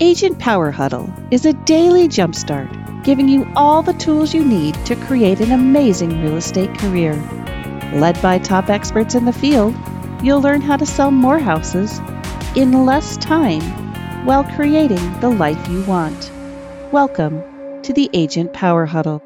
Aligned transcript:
Agent 0.00 0.40
Power 0.40 0.72
Huddle 0.72 1.08
is 1.30 1.46
a 1.46 1.52
daily 1.52 2.08
jumpstart, 2.08 3.04
giving 3.04 3.28
you 3.28 3.46
all 3.54 3.80
the 3.80 3.92
tools 3.92 4.34
you 4.34 4.44
need 4.44 4.74
to 4.86 4.96
create 4.96 5.38
an 5.38 5.52
amazing 5.52 6.20
real 6.20 6.36
estate 6.36 6.76
career. 6.78 7.14
Led 7.94 8.20
by 8.20 8.40
top 8.40 8.70
experts 8.70 9.14
in 9.14 9.24
the 9.24 9.32
field, 9.32 9.72
you'll 10.20 10.40
learn 10.40 10.60
how 10.60 10.76
to 10.76 10.84
sell 10.84 11.12
more 11.12 11.38
houses 11.38 12.00
in 12.56 12.84
less 12.84 13.16
time 13.18 13.62
while 14.26 14.42
creating 14.56 15.20
the 15.20 15.30
life 15.30 15.68
you 15.68 15.84
want. 15.84 16.32
Welcome 16.90 17.40
to 17.82 17.92
the 17.92 18.10
Agent 18.14 18.52
Power 18.52 18.86
Huddle. 18.86 19.22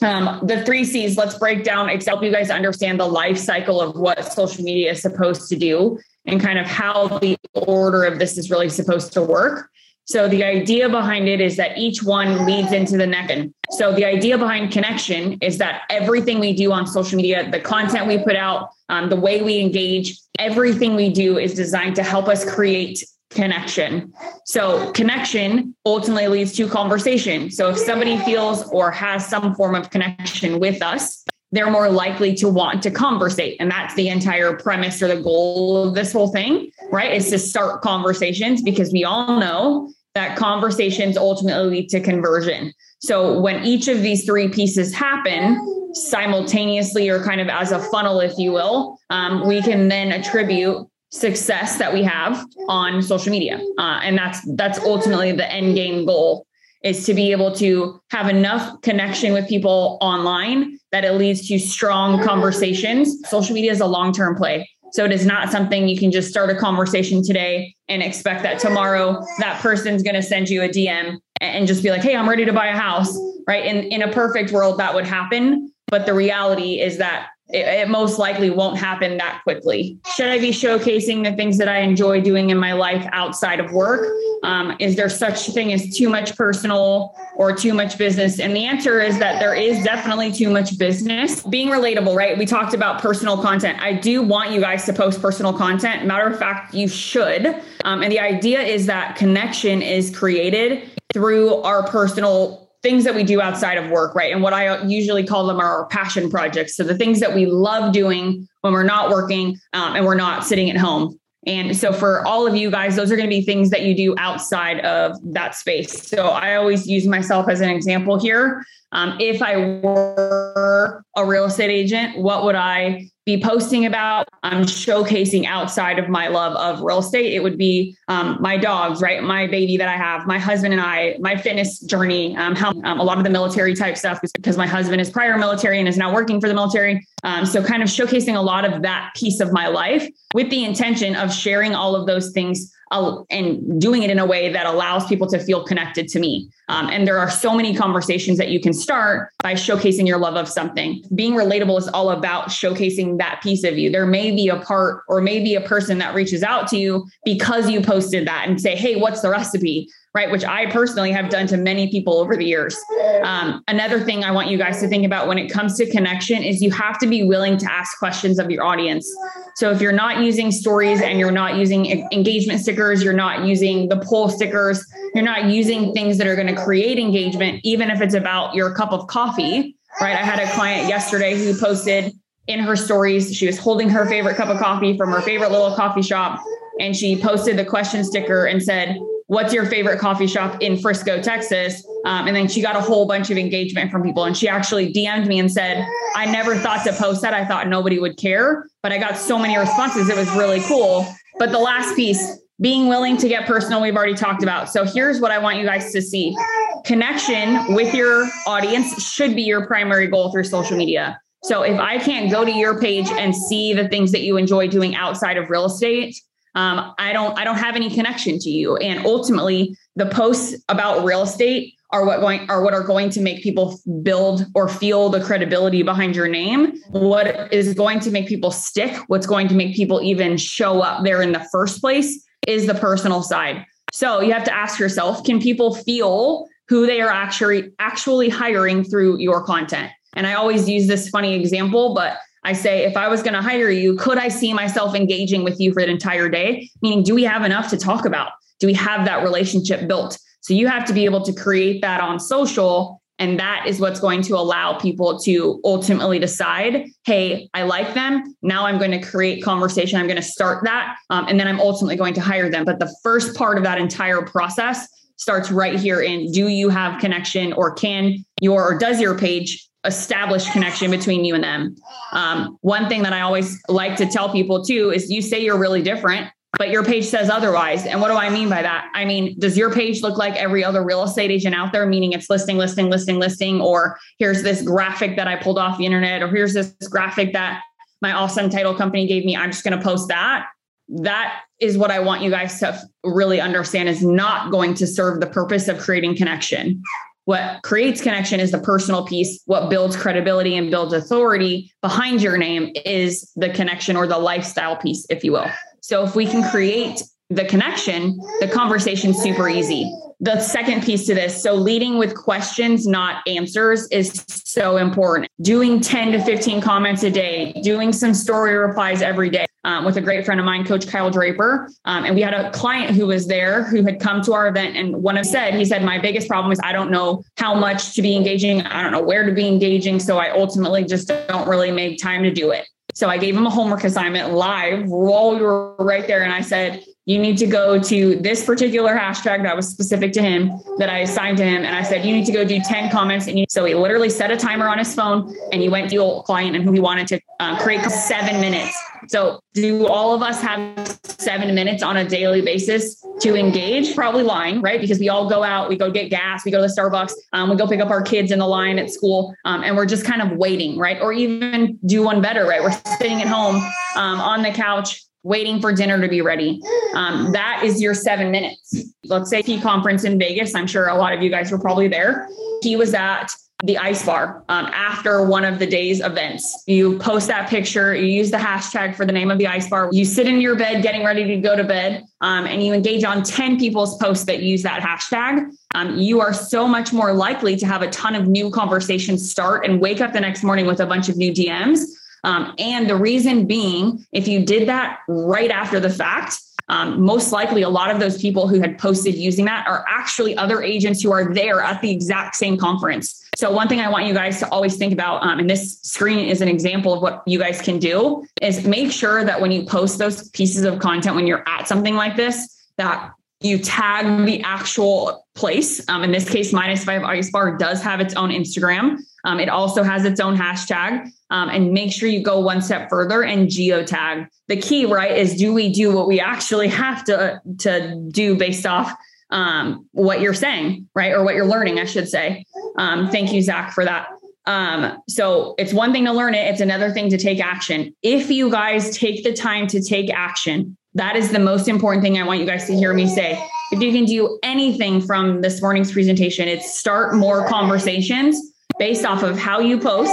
Um, 0.00 0.40
the 0.42 0.64
three 0.64 0.86
C's, 0.86 1.18
let's 1.18 1.36
break 1.36 1.64
down, 1.64 1.90
it's 1.90 2.06
help 2.06 2.22
you 2.22 2.32
guys 2.32 2.48
understand 2.48 2.98
the 2.98 3.06
life 3.06 3.36
cycle 3.36 3.82
of 3.82 3.94
what 3.96 4.32
social 4.32 4.64
media 4.64 4.92
is 4.92 5.02
supposed 5.02 5.50
to 5.50 5.56
do 5.56 5.98
and 6.28 6.40
kind 6.40 6.58
of 6.58 6.66
how 6.66 7.18
the 7.18 7.36
order 7.54 8.04
of 8.04 8.18
this 8.18 8.38
is 8.38 8.50
really 8.50 8.68
supposed 8.68 9.12
to 9.14 9.22
work. 9.22 9.70
So 10.04 10.26
the 10.26 10.42
idea 10.42 10.88
behind 10.88 11.28
it 11.28 11.40
is 11.40 11.56
that 11.56 11.76
each 11.76 12.02
one 12.02 12.46
leads 12.46 12.72
into 12.72 12.96
the 12.96 13.06
next. 13.06 13.30
And 13.30 13.52
so 13.72 13.92
the 13.92 14.06
idea 14.06 14.38
behind 14.38 14.72
connection 14.72 15.36
is 15.42 15.58
that 15.58 15.82
everything 15.90 16.38
we 16.38 16.54
do 16.54 16.72
on 16.72 16.86
social 16.86 17.16
media, 17.16 17.50
the 17.50 17.60
content 17.60 18.06
we 18.06 18.16
put 18.16 18.36
out, 18.36 18.70
um, 18.88 19.10
the 19.10 19.16
way 19.16 19.42
we 19.42 19.58
engage, 19.58 20.18
everything 20.38 20.96
we 20.96 21.10
do 21.10 21.38
is 21.38 21.52
designed 21.52 21.94
to 21.96 22.02
help 22.02 22.26
us 22.28 22.50
create 22.50 23.04
connection. 23.30 24.10
So 24.46 24.90
connection 24.92 25.74
ultimately 25.84 26.28
leads 26.28 26.52
to 26.54 26.66
conversation. 26.68 27.50
So 27.50 27.68
if 27.68 27.76
somebody 27.76 28.16
feels 28.18 28.66
or 28.70 28.90
has 28.90 29.26
some 29.26 29.54
form 29.54 29.74
of 29.74 29.90
connection 29.90 30.58
with 30.58 30.80
us, 30.80 31.24
they're 31.52 31.70
more 31.70 31.90
likely 31.90 32.34
to 32.34 32.48
want 32.48 32.82
to 32.82 32.90
conversate. 32.90 33.56
And 33.60 33.70
that's 33.70 33.94
the 33.94 34.08
entire 34.08 34.54
premise 34.56 35.02
or 35.02 35.08
the 35.08 35.22
goal 35.22 35.88
of 35.88 35.94
this 35.94 36.12
whole 36.12 36.28
thing, 36.28 36.70
right? 36.90 37.12
Is 37.12 37.30
to 37.30 37.38
start 37.38 37.80
conversations 37.80 38.62
because 38.62 38.92
we 38.92 39.04
all 39.04 39.38
know 39.40 39.92
that 40.14 40.36
conversations 40.36 41.16
ultimately 41.16 41.70
lead 41.70 41.88
to 41.90 42.00
conversion. 42.00 42.72
So 43.00 43.40
when 43.40 43.64
each 43.64 43.88
of 43.88 44.02
these 44.02 44.24
three 44.24 44.48
pieces 44.48 44.92
happen 44.92 45.94
simultaneously 45.94 47.08
or 47.08 47.22
kind 47.22 47.40
of 47.40 47.48
as 47.48 47.72
a 47.72 47.78
funnel, 47.78 48.20
if 48.20 48.36
you 48.36 48.52
will, 48.52 48.98
um, 49.10 49.46
we 49.46 49.62
can 49.62 49.88
then 49.88 50.12
attribute 50.12 50.86
success 51.10 51.78
that 51.78 51.92
we 51.92 52.02
have 52.02 52.44
on 52.68 53.02
social 53.02 53.30
media. 53.30 53.60
Uh, 53.78 54.00
and 54.02 54.18
that's 54.18 54.40
that's 54.56 54.78
ultimately 54.80 55.32
the 55.32 55.50
end 55.50 55.74
game 55.74 56.04
goal 56.04 56.46
is 56.84 57.06
to 57.06 57.14
be 57.14 57.32
able 57.32 57.52
to 57.52 58.00
have 58.10 58.28
enough 58.28 58.80
connection 58.82 59.32
with 59.32 59.48
people 59.48 59.98
online 60.00 60.77
that 60.92 61.04
it 61.04 61.12
leads 61.12 61.46
to 61.48 61.58
strong 61.58 62.22
conversations. 62.22 63.16
Social 63.28 63.54
media 63.54 63.72
is 63.72 63.80
a 63.80 63.86
long 63.86 64.12
term 64.12 64.34
play. 64.36 64.68
So 64.92 65.04
it 65.04 65.12
is 65.12 65.26
not 65.26 65.50
something 65.50 65.86
you 65.86 65.98
can 65.98 66.10
just 66.10 66.30
start 66.30 66.48
a 66.50 66.54
conversation 66.54 67.22
today 67.22 67.74
and 67.88 68.02
expect 68.02 68.42
that 68.42 68.58
tomorrow 68.58 69.22
that 69.38 69.60
person's 69.60 70.02
going 70.02 70.14
to 70.14 70.22
send 70.22 70.48
you 70.48 70.62
a 70.62 70.68
DM 70.68 71.18
and 71.40 71.66
just 71.66 71.82
be 71.82 71.90
like, 71.90 72.00
"Hey, 72.00 72.16
I'm 72.16 72.28
ready 72.28 72.44
to 72.44 72.52
buy 72.52 72.68
a 72.68 72.76
house." 72.76 73.16
Right? 73.46 73.64
In 73.64 73.84
in 73.84 74.02
a 74.02 74.12
perfect 74.12 74.50
world 74.50 74.78
that 74.78 74.94
would 74.94 75.06
happen, 75.06 75.72
but 75.88 76.06
the 76.06 76.14
reality 76.14 76.80
is 76.80 76.98
that 76.98 77.28
it, 77.50 77.66
it, 77.66 77.88
most 77.88 78.18
likely 78.18 78.50
won't 78.50 78.76
happen 78.76 79.16
that 79.16 79.40
quickly. 79.42 79.98
Should 80.14 80.28
I 80.28 80.38
be 80.38 80.50
showcasing 80.50 81.24
the 81.24 81.34
things 81.34 81.56
that 81.58 81.68
I 81.68 81.78
enjoy 81.78 82.20
doing 82.20 82.50
in 82.50 82.58
my 82.58 82.74
life 82.74 83.08
outside 83.12 83.58
of 83.58 83.72
work? 83.72 84.06
Um, 84.42 84.76
is 84.78 84.96
there 84.96 85.08
such 85.08 85.48
thing 85.50 85.72
as 85.72 85.96
too 85.96 86.10
much 86.10 86.36
personal 86.36 87.16
or 87.36 87.54
too 87.54 87.72
much 87.72 87.96
business? 87.96 88.38
And 88.38 88.54
the 88.54 88.64
answer 88.64 89.00
is 89.00 89.18
that 89.18 89.40
there 89.40 89.54
is 89.54 89.82
definitely 89.82 90.30
too 90.30 90.50
much 90.50 90.78
business. 90.78 91.42
Being 91.42 91.68
relatable, 91.68 92.14
right? 92.14 92.36
We 92.36 92.44
talked 92.44 92.74
about 92.74 93.00
personal 93.00 93.40
content. 93.40 93.80
I 93.80 93.94
do 93.94 94.22
want 94.22 94.52
you 94.52 94.60
guys 94.60 94.84
to 94.84 94.92
post 94.92 95.22
personal 95.22 95.52
content. 95.52 96.06
Matter 96.06 96.26
of 96.26 96.38
fact, 96.38 96.74
you 96.74 96.86
should. 96.86 97.46
Um, 97.84 98.02
and 98.02 98.12
the 98.12 98.20
idea 98.20 98.60
is 98.60 98.86
that 98.86 99.16
connection 99.16 99.80
is 99.80 100.14
created 100.14 100.90
through 101.14 101.54
our 101.62 101.82
personal 101.82 102.67
things 102.82 103.04
that 103.04 103.14
we 103.14 103.24
do 103.24 103.40
outside 103.40 103.76
of 103.76 103.90
work, 103.90 104.14
right? 104.14 104.32
And 104.32 104.42
what 104.42 104.52
I 104.52 104.82
usually 104.84 105.24
call 105.24 105.46
them 105.46 105.58
are 105.58 105.80
our 105.80 105.86
passion 105.86 106.30
projects. 106.30 106.76
So 106.76 106.84
the 106.84 106.96
things 106.96 107.20
that 107.20 107.34
we 107.34 107.46
love 107.46 107.92
doing 107.92 108.48
when 108.60 108.72
we're 108.72 108.84
not 108.84 109.10
working 109.10 109.58
um, 109.72 109.96
and 109.96 110.04
we're 110.04 110.14
not 110.14 110.44
sitting 110.44 110.70
at 110.70 110.76
home. 110.76 111.18
And 111.46 111.76
so 111.76 111.92
for 111.92 112.26
all 112.26 112.46
of 112.46 112.54
you 112.54 112.70
guys, 112.70 112.96
those 112.96 113.10
are 113.10 113.16
going 113.16 113.28
to 113.28 113.34
be 113.34 113.42
things 113.42 113.70
that 113.70 113.82
you 113.82 113.96
do 113.96 114.14
outside 114.18 114.80
of 114.80 115.16
that 115.32 115.54
space. 115.54 116.06
So 116.06 116.28
I 116.28 116.56
always 116.56 116.86
use 116.86 117.06
myself 117.06 117.48
as 117.48 117.60
an 117.60 117.70
example 117.70 118.20
here. 118.20 118.64
Um, 118.92 119.16
if 119.20 119.42
I 119.42 119.56
were 119.56 121.02
a 121.16 121.24
real 121.24 121.44
estate 121.44 121.70
agent, 121.70 122.18
what 122.18 122.44
would 122.44 122.54
I 122.54 123.08
be 123.28 123.38
posting 123.38 123.84
about. 123.84 124.26
I'm 124.42 124.62
showcasing 124.62 125.44
outside 125.44 125.98
of 125.98 126.08
my 126.08 126.28
love 126.28 126.56
of 126.56 126.80
real 126.80 127.00
estate. 127.00 127.34
It 127.34 127.42
would 127.42 127.58
be 127.58 127.94
um, 128.08 128.38
my 128.40 128.56
dogs, 128.56 129.02
right? 129.02 129.22
My 129.22 129.46
baby 129.46 129.76
that 129.76 129.86
I 129.86 129.98
have, 129.98 130.26
my 130.26 130.38
husband 130.38 130.72
and 130.72 130.80
I, 130.80 131.18
my 131.20 131.36
fitness 131.36 131.78
journey, 131.80 132.34
um, 132.38 132.56
how, 132.56 132.70
um, 132.84 132.98
a 132.98 133.02
lot 133.02 133.18
of 133.18 133.24
the 133.24 133.30
military 133.30 133.74
type 133.74 133.98
stuff 133.98 134.24
is 134.24 134.32
because 134.32 134.56
my 134.56 134.66
husband 134.66 135.02
is 135.02 135.10
prior 135.10 135.36
military 135.36 135.78
and 135.78 135.86
is 135.86 135.98
now 135.98 136.10
working 136.10 136.40
for 136.40 136.48
the 136.48 136.54
military. 136.54 137.06
Um, 137.22 137.44
so 137.44 137.62
kind 137.62 137.82
of 137.82 137.90
showcasing 137.90 138.34
a 138.34 138.40
lot 138.40 138.64
of 138.64 138.80
that 138.80 139.12
piece 139.14 139.40
of 139.40 139.52
my 139.52 139.68
life 139.68 140.08
with 140.32 140.48
the 140.48 140.64
intention 140.64 141.14
of 141.14 141.30
sharing 141.30 141.74
all 141.74 141.94
of 141.94 142.06
those 142.06 142.30
things 142.30 142.72
and 142.90 143.80
doing 143.80 144.02
it 144.02 144.10
in 144.10 144.18
a 144.18 144.26
way 144.26 144.52
that 144.52 144.66
allows 144.66 145.06
people 145.06 145.26
to 145.28 145.38
feel 145.38 145.64
connected 145.64 146.08
to 146.08 146.18
me. 146.18 146.48
Um, 146.68 146.88
and 146.88 147.06
there 147.06 147.18
are 147.18 147.30
so 147.30 147.54
many 147.54 147.74
conversations 147.74 148.38
that 148.38 148.48
you 148.48 148.60
can 148.60 148.72
start 148.72 149.30
by 149.42 149.54
showcasing 149.54 150.06
your 150.06 150.18
love 150.18 150.36
of 150.36 150.48
something. 150.48 151.02
Being 151.14 151.32
relatable 151.32 151.78
is 151.78 151.88
all 151.88 152.10
about 152.10 152.48
showcasing 152.48 153.18
that 153.18 153.40
piece 153.42 153.64
of 153.64 153.78
you. 153.78 153.90
There 153.90 154.06
may 154.06 154.30
be 154.30 154.48
a 154.48 154.56
part 154.56 155.02
or 155.08 155.20
maybe 155.20 155.54
a 155.54 155.60
person 155.60 155.98
that 155.98 156.14
reaches 156.14 156.42
out 156.42 156.68
to 156.68 156.76
you 156.76 157.06
because 157.24 157.70
you 157.70 157.80
posted 157.80 158.26
that 158.26 158.48
and 158.48 158.60
say, 158.60 158.76
Hey, 158.76 158.96
what's 158.96 159.22
the 159.22 159.30
recipe? 159.30 159.88
Right? 160.14 160.30
Which 160.30 160.44
I 160.44 160.66
personally 160.70 161.12
have 161.12 161.28
done 161.28 161.46
to 161.48 161.56
many 161.56 161.90
people 161.90 162.14
over 162.18 162.36
the 162.36 162.44
years. 162.44 162.76
Um, 163.22 163.62
another 163.68 164.00
thing 164.00 164.24
I 164.24 164.30
want 164.30 164.48
you 164.48 164.58
guys 164.58 164.80
to 164.80 164.88
think 164.88 165.04
about 165.04 165.28
when 165.28 165.38
it 165.38 165.50
comes 165.50 165.76
to 165.78 165.90
connection 165.90 166.42
is 166.42 166.62
you 166.62 166.70
have 166.70 166.98
to 167.00 167.06
be 167.06 167.24
willing 167.24 167.56
to 167.58 167.70
ask 167.70 167.98
questions 167.98 168.38
of 168.38 168.50
your 168.50 168.64
audience. 168.64 169.08
So 169.56 169.70
if 169.70 169.80
you're 169.80 169.92
not 169.92 170.22
using 170.22 170.50
stories 170.50 171.00
and 171.02 171.18
you're 171.18 171.30
not 171.30 171.56
using 171.56 171.86
engagement 172.12 172.60
stickers, 172.60 173.02
you're 173.02 173.12
not 173.12 173.44
using 173.44 173.88
the 173.88 174.00
poll 174.00 174.28
stickers, 174.28 174.84
you're 175.14 175.24
not 175.24 175.44
using 175.44 175.92
things 175.92 176.16
that 176.18 176.26
are 176.26 176.36
going 176.36 176.54
to 176.54 176.56
create 176.64 176.98
engagement, 176.98 177.60
even 177.62 177.90
if 177.90 178.00
it's 178.00 178.14
about 178.14 178.54
your 178.54 178.74
cup 178.74 178.92
of 178.92 179.06
coffee, 179.08 179.76
right? 180.00 180.16
I 180.16 180.24
had 180.24 180.38
a 180.38 180.50
client 180.52 180.88
yesterday 180.88 181.36
who 181.36 181.58
posted 181.58 182.14
in 182.46 182.60
her 182.60 182.76
stories, 182.76 183.34
she 183.34 183.46
was 183.46 183.58
holding 183.58 183.90
her 183.90 184.06
favorite 184.06 184.36
cup 184.36 184.48
of 184.48 184.58
coffee 184.58 184.96
from 184.96 185.12
her 185.12 185.20
favorite 185.20 185.52
little 185.52 185.76
coffee 185.76 186.02
shop. 186.02 186.40
And 186.80 186.96
she 186.96 187.20
posted 187.20 187.58
the 187.58 187.64
question 187.64 188.02
sticker 188.04 188.46
and 188.46 188.62
said, 188.62 188.98
what's 189.28 189.52
your 189.52 189.66
favorite 189.66 189.98
coffee 189.98 190.26
shop 190.26 190.60
in 190.60 190.76
Frisco, 190.76 191.22
Texas? 191.22 191.86
Um, 192.04 192.26
and 192.26 192.34
then 192.34 192.48
she 192.48 192.60
got 192.60 192.76
a 192.76 192.80
whole 192.80 193.06
bunch 193.06 193.30
of 193.30 193.38
engagement 193.38 193.90
from 193.92 194.02
people. 194.02 194.24
And 194.24 194.36
she 194.36 194.48
actually 194.48 194.92
DM'd 194.92 195.28
me 195.28 195.38
and 195.38 195.52
said, 195.52 195.86
I 196.16 196.26
never 196.26 196.56
thought 196.56 196.84
to 196.84 196.92
post 196.94 197.22
that. 197.22 197.34
I 197.34 197.44
thought 197.44 197.68
nobody 197.68 197.98
would 197.98 198.16
care, 198.16 198.66
but 198.82 198.90
I 198.90 198.98
got 198.98 199.16
so 199.16 199.38
many 199.38 199.56
responses. 199.56 200.08
It 200.08 200.16
was 200.16 200.28
really 200.30 200.60
cool. 200.62 201.06
But 201.38 201.52
the 201.52 201.58
last 201.58 201.94
piece, 201.94 202.38
being 202.60 202.88
willing 202.88 203.16
to 203.18 203.28
get 203.28 203.46
personal, 203.46 203.80
we've 203.80 203.94
already 203.94 204.14
talked 204.14 204.42
about. 204.42 204.70
So 204.70 204.84
here's 204.84 205.20
what 205.20 205.30
I 205.30 205.38
want 205.38 205.58
you 205.58 205.64
guys 205.64 205.92
to 205.92 206.02
see 206.02 206.36
connection 206.84 207.74
with 207.74 207.94
your 207.94 208.28
audience 208.46 209.02
should 209.02 209.36
be 209.36 209.42
your 209.42 209.66
primary 209.66 210.06
goal 210.06 210.32
through 210.32 210.44
social 210.44 210.76
media. 210.76 211.20
So 211.44 211.62
if 211.62 211.78
I 211.78 211.98
can't 211.98 212.30
go 212.30 212.44
to 212.44 212.50
your 212.50 212.80
page 212.80 213.08
and 213.10 213.34
see 213.34 213.74
the 213.74 213.88
things 213.88 214.10
that 214.12 214.22
you 214.22 214.38
enjoy 214.38 214.68
doing 214.68 214.96
outside 214.96 215.36
of 215.36 215.50
real 215.50 215.66
estate, 215.66 216.16
um, 216.58 216.92
I 216.98 217.12
don't 217.12 217.38
I 217.38 217.44
don't 217.44 217.56
have 217.56 217.76
any 217.76 217.88
connection 217.88 218.40
to 218.40 218.50
you. 218.50 218.76
And 218.78 219.06
ultimately, 219.06 219.76
the 219.94 220.06
posts 220.06 220.60
about 220.68 221.04
real 221.04 221.22
estate 221.22 221.74
are 221.90 222.04
what 222.04 222.20
going 222.20 222.50
are 222.50 222.62
what 222.62 222.74
are 222.74 222.82
going 222.82 223.10
to 223.10 223.20
make 223.20 223.44
people 223.44 223.78
build 224.02 224.44
or 224.56 224.68
feel 224.68 225.08
the 225.08 225.22
credibility 225.22 225.84
behind 225.84 226.16
your 226.16 226.26
name. 226.26 226.72
What 226.88 227.52
is 227.52 227.74
going 227.74 228.00
to 228.00 228.10
make 228.10 228.26
people 228.26 228.50
stick? 228.50 228.96
What's 229.06 229.26
going 229.26 229.46
to 229.48 229.54
make 229.54 229.76
people 229.76 230.02
even 230.02 230.36
show 230.36 230.80
up 230.80 231.04
there 231.04 231.22
in 231.22 231.30
the 231.30 231.46
first 231.52 231.80
place 231.80 232.26
is 232.48 232.66
the 232.66 232.74
personal 232.74 233.22
side. 233.22 233.64
So 233.92 234.20
you 234.20 234.32
have 234.32 234.44
to 234.44 234.54
ask 234.54 234.80
yourself, 234.80 235.22
can 235.22 235.40
people 235.40 235.76
feel 235.76 236.48
who 236.68 236.86
they 236.86 237.00
are 237.00 237.10
actually 237.10 237.70
actually 237.78 238.30
hiring 238.30 238.82
through 238.82 239.18
your 239.18 239.44
content? 239.44 239.92
And 240.14 240.26
I 240.26 240.34
always 240.34 240.68
use 240.68 240.88
this 240.88 241.08
funny 241.08 241.34
example, 241.36 241.94
but 241.94 242.18
I 242.44 242.52
say, 242.52 242.84
if 242.84 242.96
I 242.96 243.08
was 243.08 243.22
going 243.22 243.34
to 243.34 243.42
hire 243.42 243.70
you, 243.70 243.96
could 243.96 244.18
I 244.18 244.28
see 244.28 244.52
myself 244.52 244.94
engaging 244.94 245.44
with 245.44 245.60
you 245.60 245.72
for 245.72 245.80
an 245.80 245.88
entire 245.88 246.28
day? 246.28 246.70
Meaning, 246.82 247.02
do 247.02 247.14
we 247.14 247.24
have 247.24 247.44
enough 247.44 247.70
to 247.70 247.76
talk 247.76 248.04
about? 248.04 248.32
Do 248.60 248.66
we 248.66 248.74
have 248.74 249.04
that 249.04 249.22
relationship 249.22 249.88
built? 249.88 250.18
So 250.40 250.54
you 250.54 250.68
have 250.68 250.84
to 250.86 250.92
be 250.92 251.04
able 251.04 251.22
to 251.24 251.32
create 251.32 251.82
that 251.82 252.00
on 252.00 252.18
social. 252.18 253.02
And 253.18 253.38
that 253.40 253.64
is 253.66 253.80
what's 253.80 253.98
going 253.98 254.22
to 254.22 254.36
allow 254.36 254.78
people 254.78 255.18
to 255.20 255.60
ultimately 255.64 256.20
decide, 256.20 256.86
hey, 257.04 257.50
I 257.52 257.64
like 257.64 257.94
them. 257.94 258.34
Now 258.42 258.64
I'm 258.64 258.78
going 258.78 258.92
to 258.92 259.00
create 259.00 259.42
conversation. 259.42 259.98
I'm 259.98 260.06
going 260.06 260.16
to 260.16 260.22
start 260.22 260.64
that. 260.64 260.96
Um, 261.10 261.26
and 261.28 261.38
then 261.38 261.48
I'm 261.48 261.60
ultimately 261.60 261.96
going 261.96 262.14
to 262.14 262.20
hire 262.20 262.48
them. 262.48 262.64
But 262.64 262.78
the 262.78 262.94
first 263.02 263.36
part 263.36 263.58
of 263.58 263.64
that 263.64 263.78
entire 263.78 264.22
process 264.22 264.86
starts 265.16 265.50
right 265.50 265.78
here 265.78 266.00
in 266.00 266.30
do 266.30 266.46
you 266.46 266.68
have 266.68 267.00
connection 267.00 267.52
or 267.54 267.74
can 267.74 268.24
your 268.40 268.62
or 268.62 268.78
does 268.78 269.00
your 269.00 269.18
page 269.18 269.67
established 269.84 270.50
connection 270.52 270.90
between 270.90 271.24
you 271.24 271.34
and 271.34 271.44
them. 271.44 271.76
Um, 272.12 272.58
one 272.62 272.88
thing 272.88 273.02
that 273.04 273.12
I 273.12 273.20
always 273.20 273.60
like 273.68 273.96
to 273.96 274.06
tell 274.06 274.30
people 274.30 274.64
too 274.64 274.90
is 274.90 275.10
you 275.10 275.22
say 275.22 275.42
you're 275.42 275.58
really 275.58 275.82
different. 275.82 276.30
but 276.58 276.70
your 276.70 276.82
page 276.82 277.04
says 277.04 277.28
otherwise. 277.28 277.84
And 277.84 278.00
what 278.00 278.08
do 278.08 278.14
I 278.14 278.30
mean 278.30 278.48
by 278.48 278.62
that? 278.62 278.90
I 278.94 279.04
mean, 279.04 279.38
does 279.38 279.56
your 279.56 279.72
page 279.72 280.02
look 280.02 280.16
like 280.16 280.34
every 280.36 280.64
other 280.64 280.82
real 280.82 281.02
estate 281.02 281.30
agent 281.30 281.54
out 281.54 281.72
there, 281.72 281.86
meaning 281.86 282.12
it's 282.12 282.30
listing, 282.30 282.56
listing, 282.56 282.88
listing, 282.88 283.18
listing, 283.18 283.60
or 283.60 283.98
here's 284.18 284.42
this 284.42 284.62
graphic 284.62 285.16
that 285.16 285.28
I 285.28 285.36
pulled 285.36 285.58
off 285.58 285.76
the 285.76 285.84
internet, 285.84 286.22
or 286.22 286.28
here's 286.28 286.54
this 286.54 286.72
graphic 286.90 287.34
that 287.34 287.62
my 288.00 288.12
awesome 288.12 288.48
title 288.48 288.74
company 288.74 289.06
gave 289.06 289.24
me. 289.24 289.36
I'm 289.36 289.50
just 289.50 289.62
going 289.62 289.76
to 289.76 289.84
post 289.84 290.08
that. 290.08 290.46
That 290.88 291.42
is 291.60 291.76
what 291.76 291.90
I 291.90 292.00
want 292.00 292.22
you 292.22 292.30
guys 292.30 292.58
to 292.60 292.80
really 293.04 293.40
understand 293.40 293.90
is 293.90 294.02
not 294.02 294.50
going 294.50 294.72
to 294.74 294.86
serve 294.86 295.20
the 295.20 295.26
purpose 295.26 295.68
of 295.68 295.78
creating 295.78 296.16
connection. 296.16 296.82
What 297.28 297.60
creates 297.62 298.00
connection 298.00 298.40
is 298.40 298.52
the 298.52 298.58
personal 298.58 299.04
piece. 299.04 299.42
What 299.44 299.68
builds 299.68 299.98
credibility 299.98 300.56
and 300.56 300.70
builds 300.70 300.94
authority 300.94 301.70
behind 301.82 302.22
your 302.22 302.38
name 302.38 302.72
is 302.86 303.30
the 303.36 303.50
connection 303.50 303.96
or 303.96 304.06
the 304.06 304.16
lifestyle 304.16 304.76
piece, 304.76 305.04
if 305.10 305.22
you 305.22 305.32
will. 305.32 305.44
So 305.82 306.02
if 306.02 306.16
we 306.16 306.24
can 306.24 306.42
create 306.50 307.02
the 307.28 307.44
connection, 307.44 308.18
the 308.40 308.48
conversation's 308.48 309.18
super 309.18 309.46
easy. 309.46 309.94
The 310.20 310.40
second 310.40 310.84
piece 310.84 311.04
to 311.04 311.14
this, 311.14 311.42
so 311.42 311.52
leading 311.52 311.98
with 311.98 312.16
questions, 312.16 312.86
not 312.86 313.22
answers, 313.28 313.86
is 313.88 314.24
so 314.26 314.78
important. 314.78 315.30
Doing 315.42 315.80
10 315.80 316.12
to 316.12 316.24
15 316.24 316.62
comments 316.62 317.02
a 317.02 317.10
day, 317.10 317.52
doing 317.62 317.92
some 317.92 318.14
story 318.14 318.54
replies 318.56 319.02
every 319.02 319.28
day. 319.28 319.44
Um, 319.68 319.84
with 319.84 319.98
a 319.98 320.00
great 320.00 320.24
friend 320.24 320.40
of 320.40 320.46
mine, 320.46 320.64
Coach 320.64 320.86
Kyle 320.86 321.10
Draper. 321.10 321.68
Um, 321.84 322.06
and 322.06 322.14
we 322.14 322.22
had 322.22 322.32
a 322.32 322.50
client 322.52 322.96
who 322.96 323.08
was 323.08 323.26
there 323.26 323.64
who 323.64 323.84
had 323.84 324.00
come 324.00 324.22
to 324.22 324.32
our 324.32 324.48
event. 324.48 324.78
And 324.78 325.02
one 325.02 325.18
of 325.18 325.26
said, 325.26 325.52
he 325.52 325.66
said, 325.66 325.84
My 325.84 325.98
biggest 325.98 326.26
problem 326.26 326.50
is 326.50 326.58
I 326.64 326.72
don't 326.72 326.90
know 326.90 327.22
how 327.36 327.54
much 327.54 327.92
to 327.92 328.00
be 328.00 328.16
engaging. 328.16 328.62
I 328.62 328.82
don't 328.82 328.92
know 328.92 329.02
where 329.02 329.26
to 329.26 329.32
be 329.32 329.46
engaging. 329.46 330.00
So 330.00 330.16
I 330.16 330.30
ultimately 330.30 330.84
just 330.84 331.08
don't 331.28 331.46
really 331.46 331.70
make 331.70 332.00
time 332.00 332.22
to 332.22 332.30
do 332.30 332.50
it. 332.50 332.66
So 332.94 333.10
I 333.10 333.18
gave 333.18 333.36
him 333.36 333.46
a 333.46 333.50
homework 333.50 333.84
assignment 333.84 334.32
live 334.32 334.86
while 334.86 335.34
we 335.34 335.42
were 335.42 335.76
right 335.76 336.06
there. 336.06 336.22
And 336.22 336.32
I 336.32 336.40
said, 336.40 336.82
you 337.08 337.18
need 337.18 337.38
to 337.38 337.46
go 337.46 337.80
to 337.80 338.16
this 338.16 338.44
particular 338.44 338.94
hashtag 338.94 339.42
that 339.42 339.56
was 339.56 339.66
specific 339.66 340.12
to 340.12 340.20
him 340.20 340.52
that 340.76 340.90
I 340.90 340.98
assigned 340.98 341.38
to 341.38 341.42
him. 341.42 341.64
And 341.64 341.74
I 341.74 341.82
said, 341.82 342.04
you 342.04 342.14
need 342.14 342.26
to 342.26 342.32
go 342.32 342.44
do 342.44 342.60
10 342.60 342.90
comments. 342.90 343.26
And 343.26 343.46
so 343.48 343.64
he 343.64 343.74
literally 343.74 344.10
set 344.10 344.30
a 344.30 344.36
timer 344.36 344.68
on 344.68 344.76
his 344.76 344.94
phone 344.94 345.34
and 345.50 345.62
he 345.62 345.70
went 345.70 345.88
to 345.88 346.04
a 346.04 346.22
client 346.24 346.54
and 346.54 346.62
who 346.62 346.72
he 346.72 346.80
wanted 346.80 347.08
to 347.08 347.20
uh, 347.40 347.58
create 347.62 347.82
seven 347.84 348.42
minutes. 348.42 348.78
So 349.06 349.40
do 349.54 349.86
all 349.86 350.14
of 350.14 350.20
us 350.20 350.42
have 350.42 351.00
seven 351.02 351.54
minutes 351.54 351.82
on 351.82 351.96
a 351.96 352.06
daily 352.06 352.42
basis 352.42 353.02
to 353.20 353.34
engage? 353.34 353.94
Probably 353.94 354.22
lying, 354.22 354.60
right? 354.60 354.78
Because 354.78 354.98
we 354.98 355.08
all 355.08 355.30
go 355.30 355.42
out, 355.42 355.70
we 355.70 355.78
go 355.78 355.90
get 355.90 356.10
gas, 356.10 356.44
we 356.44 356.50
go 356.50 356.60
to 356.60 356.66
the 356.66 356.78
Starbucks, 356.78 357.14
um, 357.32 357.48
we 357.48 357.56
go 357.56 357.66
pick 357.66 357.80
up 357.80 357.88
our 357.88 358.02
kids 358.02 358.32
in 358.32 358.38
the 358.38 358.46
line 358.46 358.78
at 358.78 358.90
school, 358.90 359.34
um, 359.46 359.64
and 359.64 359.78
we're 359.78 359.86
just 359.86 360.04
kind 360.04 360.20
of 360.20 360.36
waiting, 360.36 360.76
right? 360.76 361.00
Or 361.00 361.14
even 361.14 361.78
do 361.86 362.02
one 362.02 362.20
better, 362.20 362.44
right? 362.44 362.62
We're 362.62 362.78
sitting 362.98 363.22
at 363.22 363.28
home 363.28 363.56
um, 363.96 364.20
on 364.20 364.42
the 364.42 364.50
couch 364.50 365.07
waiting 365.28 365.60
for 365.60 365.72
dinner 365.72 366.00
to 366.00 366.08
be 366.08 366.22
ready. 366.22 366.60
Um, 366.94 367.30
that 367.32 367.60
is 367.62 367.80
your 367.80 367.94
seven 367.94 368.30
minutes. 368.30 368.92
Let's 369.04 369.28
say 369.28 369.42
he 369.42 369.60
conference 369.60 370.04
in 370.04 370.18
Vegas. 370.18 370.54
I'm 370.54 370.66
sure 370.66 370.88
a 370.88 370.96
lot 370.96 371.12
of 371.12 371.22
you 371.22 371.30
guys 371.30 371.52
were 371.52 371.58
probably 371.58 371.86
there. 371.86 372.26
He 372.62 372.76
was 372.76 372.94
at 372.94 373.28
the 373.64 373.76
ice 373.76 374.06
bar 374.06 374.44
um, 374.48 374.66
after 374.66 375.26
one 375.26 375.44
of 375.44 375.58
the 375.58 375.66
day's 375.66 376.00
events. 376.00 376.62
You 376.66 376.96
post 377.00 377.26
that 377.26 377.50
picture, 377.50 377.92
you 377.94 378.06
use 378.06 378.30
the 378.30 378.36
hashtag 378.36 378.94
for 378.94 379.04
the 379.04 379.12
name 379.12 379.32
of 379.32 379.38
the 379.38 379.48
ice 379.48 379.68
bar. 379.68 379.88
You 379.90 380.04
sit 380.04 380.28
in 380.28 380.40
your 380.40 380.54
bed 380.54 380.80
getting 380.80 381.04
ready 381.04 381.24
to 381.24 381.36
go 381.38 381.56
to 381.56 381.64
bed, 381.64 382.04
um, 382.20 382.46
and 382.46 382.62
you 382.62 382.72
engage 382.72 383.02
on 383.02 383.24
10 383.24 383.58
people's 383.58 383.98
posts 383.98 384.24
that 384.26 384.42
use 384.42 384.62
that 384.62 384.80
hashtag. 384.80 385.52
Um, 385.74 385.98
you 385.98 386.20
are 386.20 386.32
so 386.32 386.68
much 386.68 386.92
more 386.92 387.12
likely 387.12 387.56
to 387.56 387.66
have 387.66 387.82
a 387.82 387.90
ton 387.90 388.14
of 388.14 388.28
new 388.28 388.48
conversations 388.48 389.28
start 389.28 389.66
and 389.66 389.80
wake 389.80 390.00
up 390.00 390.12
the 390.12 390.20
next 390.20 390.44
morning 390.44 390.66
with 390.66 390.78
a 390.78 390.86
bunch 390.86 391.08
of 391.08 391.16
new 391.16 391.32
DMs. 391.32 391.80
Um, 392.24 392.54
and 392.58 392.88
the 392.88 392.96
reason 392.96 393.46
being, 393.46 394.04
if 394.12 394.26
you 394.28 394.44
did 394.44 394.68
that 394.68 395.00
right 395.08 395.50
after 395.50 395.80
the 395.80 395.90
fact, 395.90 396.40
um, 396.70 397.00
most 397.00 397.32
likely 397.32 397.62
a 397.62 397.68
lot 397.68 397.90
of 397.90 397.98
those 397.98 398.20
people 398.20 398.46
who 398.46 398.60
had 398.60 398.78
posted 398.78 399.14
using 399.14 399.46
that 399.46 399.66
are 399.66 399.84
actually 399.88 400.36
other 400.36 400.62
agents 400.62 401.00
who 401.00 401.10
are 401.10 401.32
there 401.32 401.62
at 401.62 401.80
the 401.80 401.90
exact 401.90 402.36
same 402.36 402.58
conference. 402.58 403.26
So 403.36 403.50
one 403.50 403.68
thing 403.68 403.80
I 403.80 403.88
want 403.88 404.06
you 404.06 404.12
guys 404.12 404.38
to 404.40 404.48
always 404.50 404.76
think 404.76 404.92
about, 404.92 405.22
um, 405.22 405.38
and 405.38 405.48
this 405.48 405.80
screen 405.80 406.28
is 406.28 406.42
an 406.42 406.48
example 406.48 406.92
of 406.92 407.00
what 407.00 407.22
you 407.26 407.38
guys 407.38 407.62
can 407.62 407.78
do, 407.78 408.26
is 408.42 408.66
make 408.66 408.92
sure 408.92 409.24
that 409.24 409.40
when 409.40 409.50
you 409.50 409.64
post 409.64 409.98
those 409.98 410.28
pieces 410.30 410.64
of 410.64 410.78
content, 410.78 411.16
when 411.16 411.26
you're 411.26 411.48
at 411.48 411.66
something 411.66 411.94
like 411.94 412.16
this, 412.16 412.54
that 412.76 413.12
you 413.40 413.58
tag 413.58 414.26
the 414.26 414.42
actual 414.42 415.26
place. 415.34 415.88
Um, 415.88 416.02
in 416.02 416.10
this 416.10 416.28
case, 416.28 416.52
minus 416.52 416.84
five 416.84 417.02
ice 417.02 417.30
bar 417.30 417.56
does 417.56 417.80
have 417.82 418.00
its 418.00 418.14
own 418.14 418.30
Instagram. 418.30 418.98
Um, 419.24 419.40
it 419.40 419.48
also 419.48 419.82
has 419.82 420.04
its 420.04 420.20
own 420.20 420.36
hashtag. 420.36 421.10
Um, 421.30 421.50
and 421.50 421.72
make 421.72 421.92
sure 421.92 422.08
you 422.08 422.22
go 422.22 422.40
one 422.40 422.62
step 422.62 422.88
further 422.88 423.22
and 423.22 423.48
geotag. 423.48 424.28
The 424.46 424.56
key, 424.56 424.86
right, 424.86 425.14
is 425.14 425.34
do 425.34 425.52
we 425.52 425.70
do 425.70 425.92
what 425.92 426.08
we 426.08 426.20
actually 426.20 426.68
have 426.84 427.04
to 427.04 427.40
to 427.58 427.96
do 428.10 428.36
based 428.36 428.66
off 428.66 428.92
um, 429.30 429.86
what 429.92 430.20
you're 430.20 430.32
saying, 430.32 430.88
right, 430.94 431.12
or 431.12 431.22
what 431.22 431.34
you're 431.34 431.46
learning, 431.46 431.78
I 431.78 431.84
should 431.84 432.08
say. 432.08 432.46
Um, 432.78 433.10
thank 433.10 433.32
you, 433.32 433.42
Zach, 433.42 433.72
for 433.72 433.84
that. 433.84 434.08
Um, 434.46 435.02
so 435.06 435.54
it's 435.58 435.74
one 435.74 435.92
thing 435.92 436.06
to 436.06 436.12
learn 436.12 436.34
it; 436.34 436.46
it's 436.46 436.62
another 436.62 436.90
thing 436.90 437.10
to 437.10 437.18
take 437.18 437.44
action. 437.44 437.94
If 438.02 438.30
you 438.30 438.50
guys 438.50 438.96
take 438.96 439.22
the 439.22 439.34
time 439.34 439.66
to 439.66 439.82
take 439.82 440.10
action, 440.10 440.78
that 440.94 441.14
is 441.14 441.30
the 441.30 441.38
most 441.38 441.68
important 441.68 442.02
thing 442.02 442.16
I 442.16 442.24
want 442.24 442.40
you 442.40 442.46
guys 442.46 442.66
to 442.68 442.74
hear 442.74 442.94
me 442.94 443.06
say. 443.06 443.38
If 443.70 443.82
you 443.82 443.92
can 443.92 444.06
do 444.06 444.38
anything 444.42 445.02
from 445.02 445.42
this 445.42 445.60
morning's 445.60 445.92
presentation, 445.92 446.48
it's 446.48 446.78
start 446.78 447.14
more 447.14 447.46
conversations 447.46 448.54
based 448.78 449.04
off 449.04 449.22
of 449.22 449.38
how 449.38 449.60
you 449.60 449.78
post, 449.78 450.12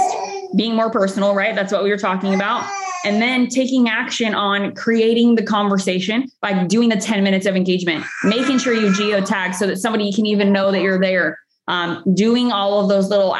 being 0.56 0.74
more 0.74 0.90
personal, 0.90 1.34
right? 1.34 1.54
That's 1.54 1.72
what 1.72 1.84
we 1.84 1.90
were 1.90 1.98
talking 1.98 2.34
about. 2.34 2.68
And 3.04 3.22
then 3.22 3.48
taking 3.48 3.88
action 3.88 4.34
on 4.34 4.74
creating 4.74 5.36
the 5.36 5.42
conversation 5.42 6.28
by 6.40 6.64
doing 6.64 6.88
the 6.88 6.96
10 6.96 7.22
minutes 7.22 7.46
of 7.46 7.54
engagement, 7.54 8.04
making 8.24 8.58
sure 8.58 8.74
you 8.74 8.88
geotag 8.88 9.54
so 9.54 9.66
that 9.66 9.76
somebody 9.78 10.12
can 10.12 10.26
even 10.26 10.52
know 10.52 10.72
that 10.72 10.80
you're 10.80 11.00
there. 11.00 11.38
Um, 11.68 12.02
doing 12.14 12.52
all 12.52 12.80
of 12.80 12.88
those 12.88 13.08
little 13.08 13.36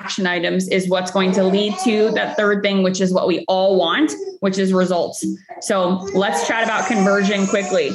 action 0.00 0.26
items 0.26 0.68
is 0.68 0.88
what's 0.88 1.10
going 1.10 1.32
to 1.32 1.44
lead 1.44 1.74
to 1.84 2.10
that 2.12 2.36
third 2.36 2.62
thing, 2.62 2.82
which 2.82 3.00
is 3.00 3.12
what 3.12 3.26
we 3.26 3.44
all 3.48 3.78
want, 3.78 4.12
which 4.40 4.58
is 4.58 4.72
results. 4.72 5.24
So 5.62 6.06
let's 6.14 6.46
chat 6.46 6.64
about 6.64 6.86
conversion 6.86 7.46
quickly. 7.46 7.92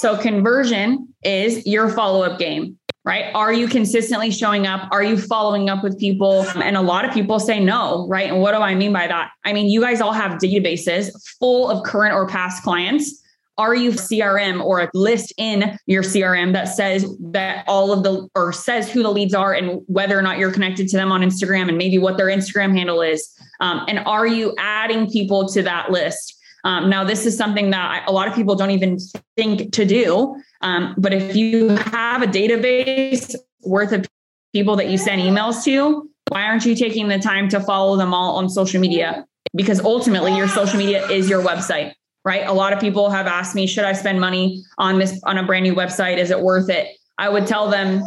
So, 0.00 0.16
conversion 0.16 1.12
is 1.22 1.66
your 1.66 1.90
follow 1.90 2.22
up 2.22 2.38
game 2.38 2.78
right? 3.04 3.34
Are 3.34 3.52
you 3.52 3.66
consistently 3.66 4.30
showing 4.30 4.66
up? 4.66 4.88
Are 4.92 5.02
you 5.02 5.16
following 5.16 5.70
up 5.70 5.82
with 5.82 5.98
people? 5.98 6.42
And 6.56 6.76
a 6.76 6.82
lot 6.82 7.04
of 7.04 7.12
people 7.12 7.40
say 7.40 7.58
no, 7.58 8.06
right? 8.08 8.30
And 8.30 8.40
what 8.40 8.52
do 8.52 8.58
I 8.58 8.74
mean 8.74 8.92
by 8.92 9.06
that? 9.06 9.30
I 9.44 9.52
mean, 9.52 9.68
you 9.68 9.80
guys 9.80 10.00
all 10.00 10.12
have 10.12 10.32
databases 10.32 11.10
full 11.38 11.70
of 11.70 11.82
current 11.84 12.14
or 12.14 12.26
past 12.28 12.62
clients. 12.62 13.22
Are 13.56 13.74
you 13.74 13.90
CRM 13.90 14.64
or 14.64 14.80
a 14.80 14.90
list 14.94 15.34
in 15.36 15.78
your 15.86 16.02
CRM 16.02 16.54
that 16.54 16.64
says 16.64 17.06
that 17.20 17.64
all 17.68 17.92
of 17.92 18.02
the 18.02 18.26
or 18.34 18.52
says 18.52 18.90
who 18.90 19.02
the 19.02 19.10
leads 19.10 19.34
are 19.34 19.52
and 19.52 19.82
whether 19.86 20.18
or 20.18 20.22
not 20.22 20.38
you're 20.38 20.52
connected 20.52 20.88
to 20.88 20.96
them 20.96 21.12
on 21.12 21.20
Instagram 21.20 21.68
and 21.68 21.76
maybe 21.76 21.98
what 21.98 22.16
their 22.16 22.28
Instagram 22.28 22.74
handle 22.74 23.02
is? 23.02 23.30
Um, 23.60 23.84
and 23.86 23.98
are 24.00 24.26
you 24.26 24.54
adding 24.58 25.10
people 25.10 25.46
to 25.48 25.62
that 25.62 25.90
list? 25.90 26.38
Um, 26.64 26.90
now, 26.90 27.04
this 27.04 27.26
is 27.26 27.36
something 27.36 27.70
that 27.70 28.04
a 28.06 28.12
lot 28.12 28.28
of 28.28 28.34
people 28.34 28.54
don't 28.54 28.70
even 28.70 28.98
think 29.36 29.72
to 29.72 29.84
do. 29.84 30.36
Um, 30.62 30.94
but 30.98 31.12
if 31.12 31.34
you 31.34 31.68
have 31.68 32.22
a 32.22 32.26
database 32.26 33.34
worth 33.62 33.92
of 33.92 34.06
people 34.52 34.76
that 34.76 34.88
you 34.88 34.98
send 34.98 35.22
emails 35.22 35.64
to, 35.64 36.08
why 36.28 36.42
aren't 36.42 36.64
you 36.64 36.74
taking 36.74 37.08
the 37.08 37.18
time 37.18 37.48
to 37.48 37.60
follow 37.60 37.96
them 37.96 38.14
all 38.14 38.36
on 38.36 38.48
social 38.48 38.80
media? 38.80 39.26
Because 39.54 39.80
ultimately, 39.80 40.36
your 40.36 40.48
social 40.48 40.78
media 40.78 41.06
is 41.08 41.28
your 41.28 41.42
website, 41.42 41.92
right? 42.24 42.46
A 42.46 42.52
lot 42.52 42.72
of 42.72 42.78
people 42.78 43.10
have 43.10 43.26
asked 43.26 43.54
me, 43.54 43.66
should 43.66 43.84
I 43.84 43.92
spend 43.94 44.20
money 44.20 44.62
on 44.78 44.98
this 44.98 45.20
on 45.24 45.38
a 45.38 45.44
brand 45.44 45.64
new 45.64 45.74
website? 45.74 46.18
Is 46.18 46.30
it 46.30 46.40
worth 46.40 46.68
it? 46.68 46.88
I 47.18 47.28
would 47.28 47.46
tell 47.46 47.68
them 47.68 48.02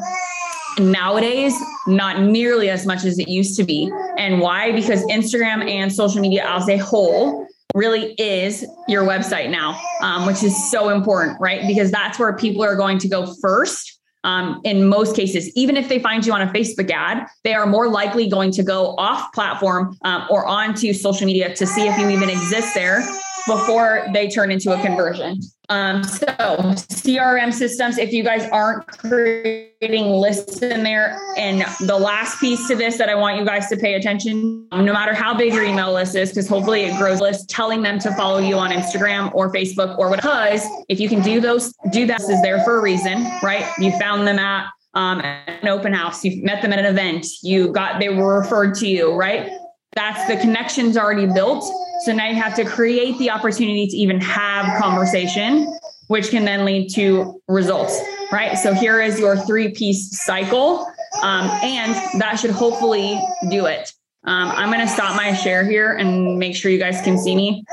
nowadays 0.79 1.53
not 1.88 2.22
nearly 2.22 2.69
as 2.69 2.86
much 2.86 3.03
as 3.03 3.19
it 3.19 3.27
used 3.27 3.55
to 3.57 3.63
be 3.63 3.91
and 4.17 4.39
why 4.39 4.72
because 4.72 5.03
instagram 5.05 5.69
and 5.69 5.93
social 5.93 6.19
media 6.19 6.43
as 6.48 6.67
a 6.67 6.77
whole 6.77 7.48
really 7.74 8.13
is 8.13 8.65
your 8.88 9.03
website 9.03 9.50
now, 9.50 9.79
um, 10.01 10.25
which 10.25 10.43
is 10.43 10.72
so 10.72 10.89
important, 10.89 11.39
right? 11.39 11.65
Because 11.67 11.91
that's 11.91 12.20
where 12.20 12.34
people 12.36 12.63
are 12.63 12.75
going 12.75 12.98
to 13.00 13.08
go 13.08 13.34
first. 13.41 14.00
Um, 14.25 14.62
in 14.63 14.88
most 14.88 15.17
cases, 15.17 15.51
even 15.53 15.75
if 15.75 15.89
they 15.89 16.00
find 16.00 16.25
you 16.25 16.32
on 16.32 16.41
a 16.41 16.48
Facebook 16.48 16.89
ad, 16.89 17.27
they 17.43 17.53
are 17.53 17.65
more 17.65 17.89
likely 17.89 18.29
going 18.29 18.51
to 18.51 18.63
go 18.63 18.96
off 18.98 19.34
platform 19.34 19.98
um, 20.05 20.25
or 20.29 20.46
onto 20.46 20.93
social 20.93 21.25
media 21.25 21.53
to 21.55 21.67
see 21.67 21.88
if 21.88 21.98
you 21.98 22.08
even 22.10 22.29
exist 22.29 22.74
there 22.74 23.03
before 23.48 24.08
they 24.13 24.29
turn 24.29 24.50
into 24.50 24.72
a 24.72 24.82
conversion. 24.82 25.41
Um, 25.74 26.03
so 26.03 26.27
CRM 26.27 27.51
systems, 27.51 27.98
if 27.98 28.13
you 28.13 28.24
guys 28.24 28.48
aren't 28.51 28.86
creating 28.86 30.06
lists 30.12 30.62
in 30.62 30.84
there, 30.84 31.20
and 31.36 31.65
the 31.88 31.98
last 31.98 32.39
piece 32.39 32.68
to 32.68 32.75
this 32.75 32.98
that 33.00 33.10
I 33.10 33.15
want 33.15 33.39
you 33.39 33.46
guys 33.46 33.70
to 33.70 33.77
pay 33.77 33.96
attention, 33.96 34.68
no 34.72 34.94
matter 34.94 35.15
how 35.15 35.34
big 35.34 35.51
your 35.51 35.63
email 35.63 35.92
list 35.92 36.15
is, 36.15 36.30
because 36.30 36.48
hopefully 36.48 36.84
it 36.84 36.96
grows 36.98 37.20
list, 37.22 37.50
telling 37.50 37.82
them 37.82 37.98
to 38.00 38.13
follow 38.13 38.38
you 38.38 38.56
on 38.56 38.70
Instagram 38.70 39.34
or 39.34 39.51
Facebook 39.51 39.98
or 39.98 40.12
what, 40.12 40.18
because 40.18 40.63
if 40.89 41.00
you 41.00 41.10
can 41.10 41.24
do 41.24 41.42
those, 41.42 41.74
do 41.92 42.06
that 42.06 42.22
is 42.22 42.39
there 42.44 42.63
for 42.63 42.77
a 42.77 42.82
reason, 42.82 43.25
right? 43.42 43.65
You 43.80 43.98
found 43.98 44.27
them 44.27 44.38
at 44.38 44.68
um, 44.94 45.22
an 45.22 45.68
open 45.68 45.92
house, 45.92 46.24
you 46.24 46.44
met 46.44 46.62
them 46.62 46.72
at 46.72 46.77
an 46.77 46.86
event, 46.86 47.25
you 47.42 47.72
got, 47.72 48.00
they 48.00 48.10
were 48.10 48.39
referred 48.39 48.75
to 48.75 48.88
you, 48.88 49.15
right? 49.15 49.50
That's 49.95 50.27
the 50.27 50.38
connections 50.38 50.97
already 50.97 51.27
built 51.27 51.63
so 52.03 52.12
now 52.12 52.27
you 52.27 52.35
have 52.35 52.55
to 52.55 52.65
create 52.65 53.17
the 53.17 53.29
opportunity 53.29 53.88
to 53.88 53.95
even 53.95 54.19
have 54.19 54.81
conversation. 54.81 55.73
which 56.07 56.29
can 56.29 56.43
then 56.43 56.65
lead 56.65 56.89
to 56.89 57.41
results, 57.47 58.00
right? 58.31 58.57
So 58.57 58.73
here 58.73 59.01
is 59.01 59.17
your 59.17 59.38
three 59.38 59.69
piece 59.69 60.21
cycle. 60.21 60.85
Um, 61.21 61.50
and 61.63 61.95
that 62.19 62.35
should 62.35 62.51
hopefully 62.51 63.19
do 63.50 63.67
it. 63.67 63.93
Um, 64.25 64.51
I'm 64.51 64.69
going 64.69 64.85
to 64.85 64.93
stop 64.93 65.15
my 65.15 65.33
share 65.33 65.63
here 65.63 65.93
and 65.93 66.38
make 66.38 66.57
sure 66.57 66.69
you 66.69 66.77
guys 66.77 67.01
can 67.01 67.17
see 67.17 67.35
me 67.35 67.63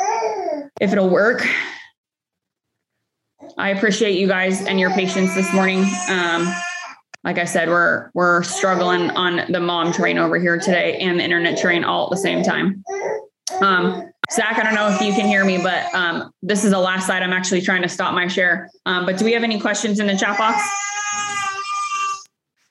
if 0.80 0.92
it'll 0.92 1.10
work. 1.10 1.44
I 3.58 3.70
appreciate 3.70 4.16
you 4.16 4.28
guys 4.28 4.64
and 4.64 4.78
your 4.78 4.90
patience 4.90 5.34
this 5.34 5.52
morning. 5.52 5.84
Um, 6.08 6.54
like 7.24 7.38
I 7.38 7.44
said, 7.44 7.68
we're 7.68 8.10
we're 8.14 8.42
struggling 8.42 9.10
on 9.10 9.50
the 9.52 9.60
mom 9.60 9.92
train 9.92 10.18
over 10.18 10.38
here 10.38 10.58
today 10.58 10.96
and 10.98 11.20
the 11.20 11.24
internet 11.24 11.58
train 11.58 11.84
all 11.84 12.04
at 12.04 12.10
the 12.10 12.16
same 12.16 12.42
time. 12.42 12.82
Um, 13.60 14.10
Zach, 14.32 14.58
I 14.58 14.62
don't 14.62 14.74
know 14.74 14.88
if 14.88 15.00
you 15.00 15.12
can 15.12 15.26
hear 15.26 15.44
me, 15.44 15.58
but 15.58 15.92
um, 15.94 16.32
this 16.42 16.64
is 16.64 16.70
the 16.70 16.78
last 16.78 17.06
slide. 17.06 17.22
I'm 17.22 17.32
actually 17.32 17.60
trying 17.60 17.82
to 17.82 17.88
stop 17.88 18.14
my 18.14 18.28
share. 18.28 18.70
Um, 18.86 19.04
but 19.04 19.18
do 19.18 19.24
we 19.24 19.32
have 19.32 19.42
any 19.42 19.60
questions 19.60 19.98
in 19.98 20.06
the 20.06 20.16
chat 20.16 20.38
box? 20.38 20.62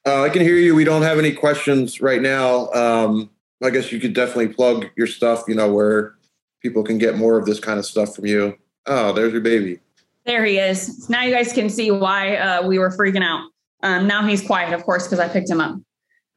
Uh, 0.05 0.23
I 0.23 0.29
can 0.29 0.41
hear 0.41 0.55
you. 0.55 0.73
We 0.73 0.85
don't 0.85 1.01
have 1.01 1.19
any 1.19 1.33
questions 1.33 2.01
right 2.01 2.21
now. 2.21 2.71
Um, 2.71 3.29
I 3.61 3.69
guess 3.69 3.91
you 3.91 3.99
could 3.99 4.13
definitely 4.13 4.47
plug 4.47 4.87
your 4.95 5.05
stuff, 5.05 5.43
you 5.47 5.55
know, 5.55 5.71
where 5.71 6.15
people 6.61 6.81
can 6.83 6.97
get 6.97 7.17
more 7.17 7.37
of 7.37 7.45
this 7.45 7.59
kind 7.59 7.77
of 7.77 7.85
stuff 7.85 8.15
from 8.15 8.25
you. 8.25 8.57
Oh, 8.85 9.11
there's 9.11 9.33
your 9.33 9.41
baby. 9.41 9.79
There 10.25 10.45
he 10.45 10.57
is. 10.57 11.09
Now 11.09 11.23
you 11.23 11.33
guys 11.33 11.51
can 11.51 11.69
see 11.69 11.91
why 11.91 12.37
uh, 12.37 12.67
we 12.67 12.79
were 12.79 12.89
freaking 12.89 13.23
out. 13.23 13.49
Um, 13.81 14.07
now 14.07 14.25
he's 14.25 14.41
quiet, 14.41 14.73
of 14.73 14.83
course, 14.83 15.05
because 15.05 15.19
I 15.19 15.27
picked 15.27 15.49
him 15.49 15.61
up. 15.61 15.79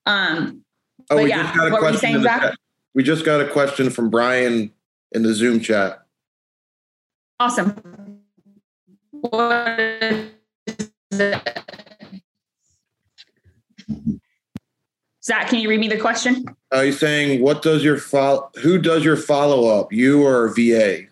Um, 0.06 0.64
oh, 1.10 1.22
we 1.22 1.30
yeah, 1.30 1.42
just 1.42 1.56
got 1.56 1.72
a 1.72 1.78
question. 1.78 2.00
Saying, 2.00 2.22
Zach? 2.22 2.54
We 2.94 3.02
just 3.02 3.24
got 3.24 3.40
a 3.40 3.48
question 3.48 3.90
from 3.90 4.10
Brian 4.10 4.72
in 5.12 5.22
the 5.22 5.34
Zoom 5.34 5.60
chat. 5.60 6.02
Awesome. 7.40 7.74
Zach, 15.24 15.48
can 15.48 15.60
you 15.60 15.68
read 15.68 15.80
me 15.80 15.88
the 15.88 15.98
question? 16.00 16.44
Uh, 16.70 16.82
he's 16.82 16.98
saying, 16.98 17.42
"What 17.42 17.62
does 17.62 17.84
your 17.84 17.98
follow? 17.98 18.50
Who 18.62 18.78
does 18.78 19.04
your 19.04 19.16
follow 19.16 19.66
up? 19.66 19.92
You 19.92 20.26
or 20.26 20.48
VA?" 20.54 21.04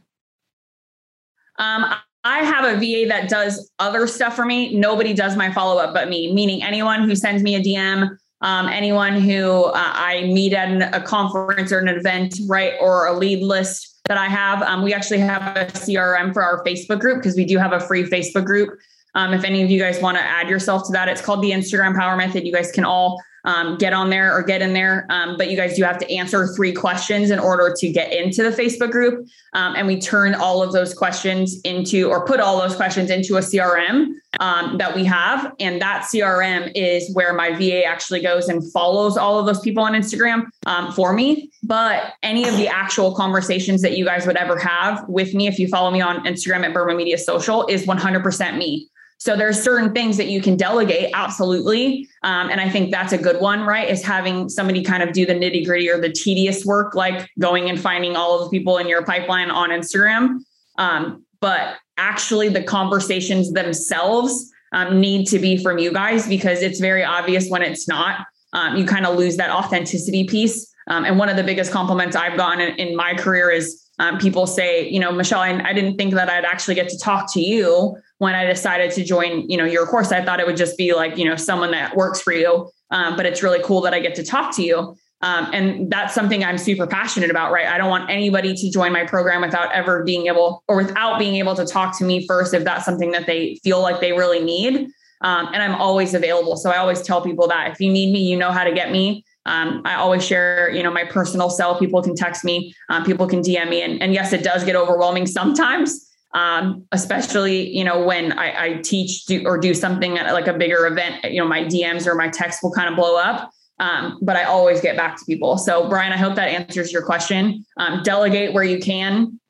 Um, 1.58 1.84
I 2.24 2.38
have 2.44 2.64
a 2.64 2.78
VA 2.78 3.08
that 3.08 3.28
does 3.28 3.70
other 3.78 4.06
stuff 4.06 4.36
for 4.36 4.44
me. 4.44 4.76
Nobody 4.76 5.14
does 5.14 5.36
my 5.36 5.50
follow 5.52 5.80
up 5.80 5.94
but 5.94 6.08
me. 6.08 6.32
Meaning 6.32 6.62
anyone 6.62 7.04
who 7.04 7.16
sends 7.16 7.42
me 7.42 7.54
a 7.54 7.60
DM, 7.60 8.16
um, 8.42 8.68
anyone 8.68 9.20
who 9.20 9.64
uh, 9.64 9.72
I 9.74 10.24
meet 10.24 10.52
at 10.52 10.68
an, 10.68 10.82
a 10.82 11.02
conference 11.02 11.72
or 11.72 11.78
an 11.78 11.88
event, 11.88 12.38
right, 12.46 12.74
or 12.80 13.06
a 13.06 13.16
lead 13.16 13.42
list 13.42 14.00
that 14.06 14.18
I 14.18 14.26
have. 14.26 14.62
Um, 14.62 14.82
we 14.82 14.92
actually 14.92 15.20
have 15.20 15.56
a 15.56 15.66
CRM 15.66 16.32
for 16.32 16.42
our 16.42 16.64
Facebook 16.64 17.00
group 17.00 17.18
because 17.18 17.36
we 17.36 17.44
do 17.44 17.58
have 17.58 17.72
a 17.72 17.80
free 17.80 18.04
Facebook 18.04 18.44
group. 18.44 18.78
Um, 19.14 19.32
if 19.34 19.44
any 19.44 19.62
of 19.62 19.70
you 19.70 19.78
guys 19.78 20.00
want 20.00 20.16
to 20.18 20.22
add 20.22 20.48
yourself 20.48 20.86
to 20.86 20.92
that, 20.92 21.08
it's 21.08 21.20
called 21.20 21.42
the 21.42 21.50
Instagram 21.50 21.96
Power 21.96 22.16
Method. 22.16 22.46
You 22.46 22.52
guys 22.52 22.70
can 22.70 22.84
all 22.84 23.20
um, 23.44 23.78
get 23.78 23.92
on 23.92 24.10
there 24.10 24.36
or 24.36 24.42
get 24.42 24.62
in 24.62 24.72
there. 24.72 25.06
Um, 25.10 25.36
but 25.36 25.50
you 25.50 25.56
guys 25.56 25.76
do 25.76 25.82
have 25.84 25.98
to 25.98 26.12
answer 26.12 26.46
three 26.48 26.72
questions 26.72 27.30
in 27.30 27.38
order 27.38 27.74
to 27.76 27.90
get 27.90 28.12
into 28.12 28.42
the 28.42 28.50
Facebook 28.50 28.90
group. 28.90 29.26
Um, 29.54 29.74
and 29.76 29.86
we 29.86 30.00
turn 30.00 30.34
all 30.34 30.62
of 30.62 30.72
those 30.72 30.94
questions 30.94 31.60
into, 31.62 32.08
or 32.08 32.24
put 32.24 32.40
all 32.40 32.58
those 32.58 32.76
questions 32.76 33.10
into 33.10 33.36
a 33.36 33.40
CRM 33.40 34.14
um, 34.38 34.78
that 34.78 34.94
we 34.94 35.04
have. 35.04 35.52
And 35.58 35.80
that 35.80 36.02
CRM 36.02 36.70
is 36.74 37.12
where 37.14 37.32
my 37.32 37.52
VA 37.54 37.84
actually 37.84 38.20
goes 38.20 38.48
and 38.48 38.70
follows 38.72 39.16
all 39.16 39.38
of 39.38 39.46
those 39.46 39.60
people 39.60 39.82
on 39.82 39.92
Instagram 39.92 40.46
um, 40.66 40.92
for 40.92 41.12
me. 41.12 41.50
But 41.62 42.14
any 42.22 42.48
of 42.48 42.56
the 42.56 42.68
actual 42.68 43.14
conversations 43.14 43.82
that 43.82 43.96
you 43.96 44.04
guys 44.04 44.26
would 44.26 44.36
ever 44.36 44.58
have 44.58 45.08
with 45.08 45.34
me, 45.34 45.46
if 45.46 45.58
you 45.58 45.68
follow 45.68 45.90
me 45.90 46.00
on 46.00 46.24
Instagram 46.24 46.64
at 46.64 46.72
Burma 46.72 46.94
Media 46.94 47.18
Social, 47.18 47.66
is 47.66 47.86
100% 47.86 48.56
me. 48.56 48.88
So 49.20 49.36
there's 49.36 49.62
certain 49.62 49.92
things 49.92 50.16
that 50.16 50.28
you 50.28 50.40
can 50.40 50.56
delegate, 50.56 51.10
absolutely. 51.12 52.08
Um, 52.22 52.48
and 52.48 52.58
I 52.58 52.70
think 52.70 52.90
that's 52.90 53.12
a 53.12 53.18
good 53.18 53.38
one, 53.38 53.60
right? 53.60 53.88
Is 53.88 54.02
having 54.02 54.48
somebody 54.48 54.82
kind 54.82 55.02
of 55.02 55.12
do 55.12 55.26
the 55.26 55.34
nitty 55.34 55.66
gritty 55.66 55.90
or 55.90 56.00
the 56.00 56.08
tedious 56.08 56.64
work, 56.64 56.94
like 56.94 57.28
going 57.38 57.68
and 57.68 57.78
finding 57.78 58.16
all 58.16 58.38
of 58.38 58.44
the 58.50 58.58
people 58.58 58.78
in 58.78 58.88
your 58.88 59.04
pipeline 59.04 59.50
on 59.50 59.68
Instagram. 59.68 60.38
Um, 60.78 61.26
but 61.40 61.76
actually, 61.98 62.48
the 62.48 62.62
conversations 62.62 63.52
themselves 63.52 64.50
um, 64.72 65.02
need 65.02 65.26
to 65.26 65.38
be 65.38 65.62
from 65.62 65.76
you 65.76 65.92
guys 65.92 66.26
because 66.26 66.62
it's 66.62 66.80
very 66.80 67.04
obvious 67.04 67.50
when 67.50 67.60
it's 67.60 67.86
not. 67.86 68.26
Um, 68.54 68.76
you 68.76 68.86
kind 68.86 69.04
of 69.04 69.18
lose 69.18 69.36
that 69.36 69.50
authenticity 69.50 70.24
piece. 70.24 70.66
Um, 70.88 71.04
and 71.04 71.18
one 71.18 71.28
of 71.28 71.36
the 71.36 71.44
biggest 71.44 71.72
compliments 71.72 72.16
I've 72.16 72.38
gotten 72.38 72.62
in, 72.62 72.74
in 72.76 72.96
my 72.96 73.14
career 73.14 73.50
is 73.50 73.89
um, 74.00 74.16
people 74.16 74.46
say, 74.46 74.88
you 74.88 74.98
know, 74.98 75.12
Michelle, 75.12 75.40
I, 75.40 75.60
I, 75.62 75.74
didn't 75.74 75.98
think 75.98 76.14
that 76.14 76.30
I'd 76.30 76.46
actually 76.46 76.74
get 76.74 76.88
to 76.88 76.98
talk 76.98 77.30
to 77.34 77.40
you 77.40 77.98
when 78.16 78.34
I 78.34 78.46
decided 78.46 78.92
to 78.92 79.04
join, 79.04 79.46
you 79.46 79.58
know, 79.58 79.66
your 79.66 79.86
course. 79.86 80.10
I 80.10 80.24
thought 80.24 80.40
it 80.40 80.46
would 80.46 80.56
just 80.56 80.78
be 80.78 80.94
like, 80.94 81.18
you 81.18 81.26
know, 81.26 81.36
someone 81.36 81.70
that 81.72 81.94
works 81.94 82.18
for 82.18 82.32
you. 82.32 82.70
Um, 82.90 83.14
but 83.14 83.26
it's 83.26 83.42
really 83.42 83.62
cool 83.62 83.82
that 83.82 83.92
I 83.92 84.00
get 84.00 84.14
to 84.14 84.24
talk 84.24 84.56
to 84.56 84.62
you. 84.62 84.96
Um, 85.20 85.50
and 85.52 85.90
that's 85.90 86.14
something 86.14 86.42
I'm 86.42 86.56
super 86.56 86.86
passionate 86.86 87.30
about, 87.30 87.52
right? 87.52 87.66
I 87.66 87.76
don't 87.76 87.90
want 87.90 88.08
anybody 88.08 88.54
to 88.54 88.70
join 88.70 88.90
my 88.90 89.04
program 89.04 89.42
without 89.42 89.70
ever 89.72 90.02
being 90.02 90.28
able 90.28 90.64
or 90.66 90.76
without 90.76 91.18
being 91.18 91.36
able 91.36 91.54
to 91.56 91.66
talk 91.66 91.98
to 91.98 92.04
me 92.04 92.26
first 92.26 92.54
if 92.54 92.64
that's 92.64 92.86
something 92.86 93.10
that 93.10 93.26
they 93.26 93.60
feel 93.62 93.82
like 93.82 94.00
they 94.00 94.12
really 94.12 94.42
need. 94.42 94.88
Um, 95.20 95.48
and 95.52 95.62
I'm 95.62 95.74
always 95.74 96.14
available. 96.14 96.56
So 96.56 96.70
I 96.70 96.78
always 96.78 97.02
tell 97.02 97.20
people 97.20 97.48
that 97.48 97.72
if 97.72 97.80
you 97.80 97.92
need 97.92 98.14
me, 98.14 98.20
you 98.20 98.38
know 98.38 98.50
how 98.50 98.64
to 98.64 98.72
get 98.72 98.90
me. 98.90 99.26
Um, 99.50 99.82
I 99.84 99.96
always 99.96 100.24
share, 100.24 100.70
you 100.70 100.82
know, 100.82 100.92
my 100.92 101.04
personal 101.04 101.50
cell. 101.50 101.76
People 101.76 102.02
can 102.02 102.14
text 102.14 102.44
me, 102.44 102.72
um, 102.88 103.04
people 103.04 103.26
can 103.26 103.40
DM 103.40 103.68
me, 103.68 103.82
and, 103.82 104.00
and 104.00 104.14
yes, 104.14 104.32
it 104.32 104.44
does 104.44 104.64
get 104.64 104.76
overwhelming 104.76 105.26
sometimes. 105.38 106.06
Um, 106.32 106.86
especially 106.92 107.76
you 107.76 107.82
know 107.82 108.04
when 108.04 108.38
I, 108.38 108.64
I 108.64 108.74
teach 108.82 109.24
do, 109.24 109.44
or 109.44 109.58
do 109.58 109.74
something 109.74 110.16
at 110.16 110.32
like 110.32 110.46
a 110.46 110.52
bigger 110.52 110.86
event, 110.86 111.24
you 111.24 111.40
know, 111.40 111.48
my 111.48 111.64
DMs 111.64 112.06
or 112.06 112.14
my 112.14 112.28
text 112.28 112.60
will 112.62 112.70
kind 112.70 112.88
of 112.88 112.94
blow 112.94 113.16
up. 113.16 113.50
Um, 113.80 114.20
but 114.22 114.36
I 114.36 114.44
always 114.44 114.80
get 114.80 114.96
back 114.96 115.18
to 115.18 115.24
people. 115.24 115.58
So 115.58 115.88
Brian, 115.88 116.12
I 116.12 116.16
hope 116.16 116.36
that 116.36 116.48
answers 116.48 116.92
your 116.92 117.02
question. 117.02 117.64
Um, 117.78 118.02
delegate 118.04 118.52
where 118.52 118.62
you 118.62 118.78
can, 118.78 119.40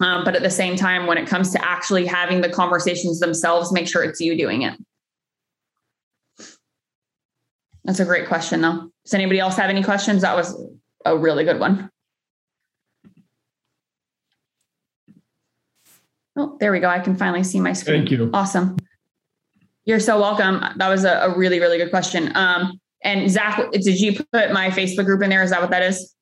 um, 0.00 0.24
but 0.24 0.34
at 0.34 0.42
the 0.42 0.50
same 0.50 0.76
time, 0.76 1.06
when 1.06 1.18
it 1.18 1.26
comes 1.26 1.50
to 1.52 1.62
actually 1.62 2.06
having 2.06 2.40
the 2.40 2.48
conversations 2.48 3.20
themselves, 3.20 3.70
make 3.70 3.86
sure 3.86 4.02
it's 4.02 4.20
you 4.20 4.36
doing 4.36 4.62
it. 4.62 4.78
That's 7.84 8.00
a 8.00 8.04
great 8.04 8.28
question, 8.28 8.60
though. 8.60 8.91
Does 9.04 9.14
anybody 9.14 9.40
else 9.40 9.56
have 9.56 9.70
any 9.70 9.82
questions? 9.82 10.22
That 10.22 10.36
was 10.36 10.56
a 11.04 11.16
really 11.16 11.44
good 11.44 11.58
one. 11.58 11.90
Oh, 16.36 16.56
there 16.60 16.72
we 16.72 16.80
go. 16.80 16.88
I 16.88 17.00
can 17.00 17.16
finally 17.16 17.44
see 17.44 17.60
my 17.60 17.72
screen. 17.72 18.00
Thank 18.00 18.10
you. 18.10 18.30
Awesome. 18.32 18.76
You're 19.84 20.00
so 20.00 20.20
welcome. 20.20 20.64
That 20.76 20.88
was 20.88 21.04
a, 21.04 21.14
a 21.22 21.36
really, 21.36 21.60
really 21.60 21.76
good 21.76 21.90
question. 21.90 22.34
Um, 22.36 22.80
and 23.02 23.28
Zach, 23.30 23.70
did 23.72 24.00
you 24.00 24.14
put 24.32 24.52
my 24.52 24.70
Facebook 24.70 25.04
group 25.04 25.22
in 25.22 25.30
there? 25.30 25.42
Is 25.42 25.50
that 25.50 25.60
what 25.60 25.70
that 25.70 25.82
is? 25.82 26.14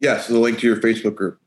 Yes, 0.00 0.26
the 0.26 0.38
link 0.38 0.58
to 0.58 0.66
your 0.66 0.76
Facebook 0.76 1.14
group. 1.14 1.38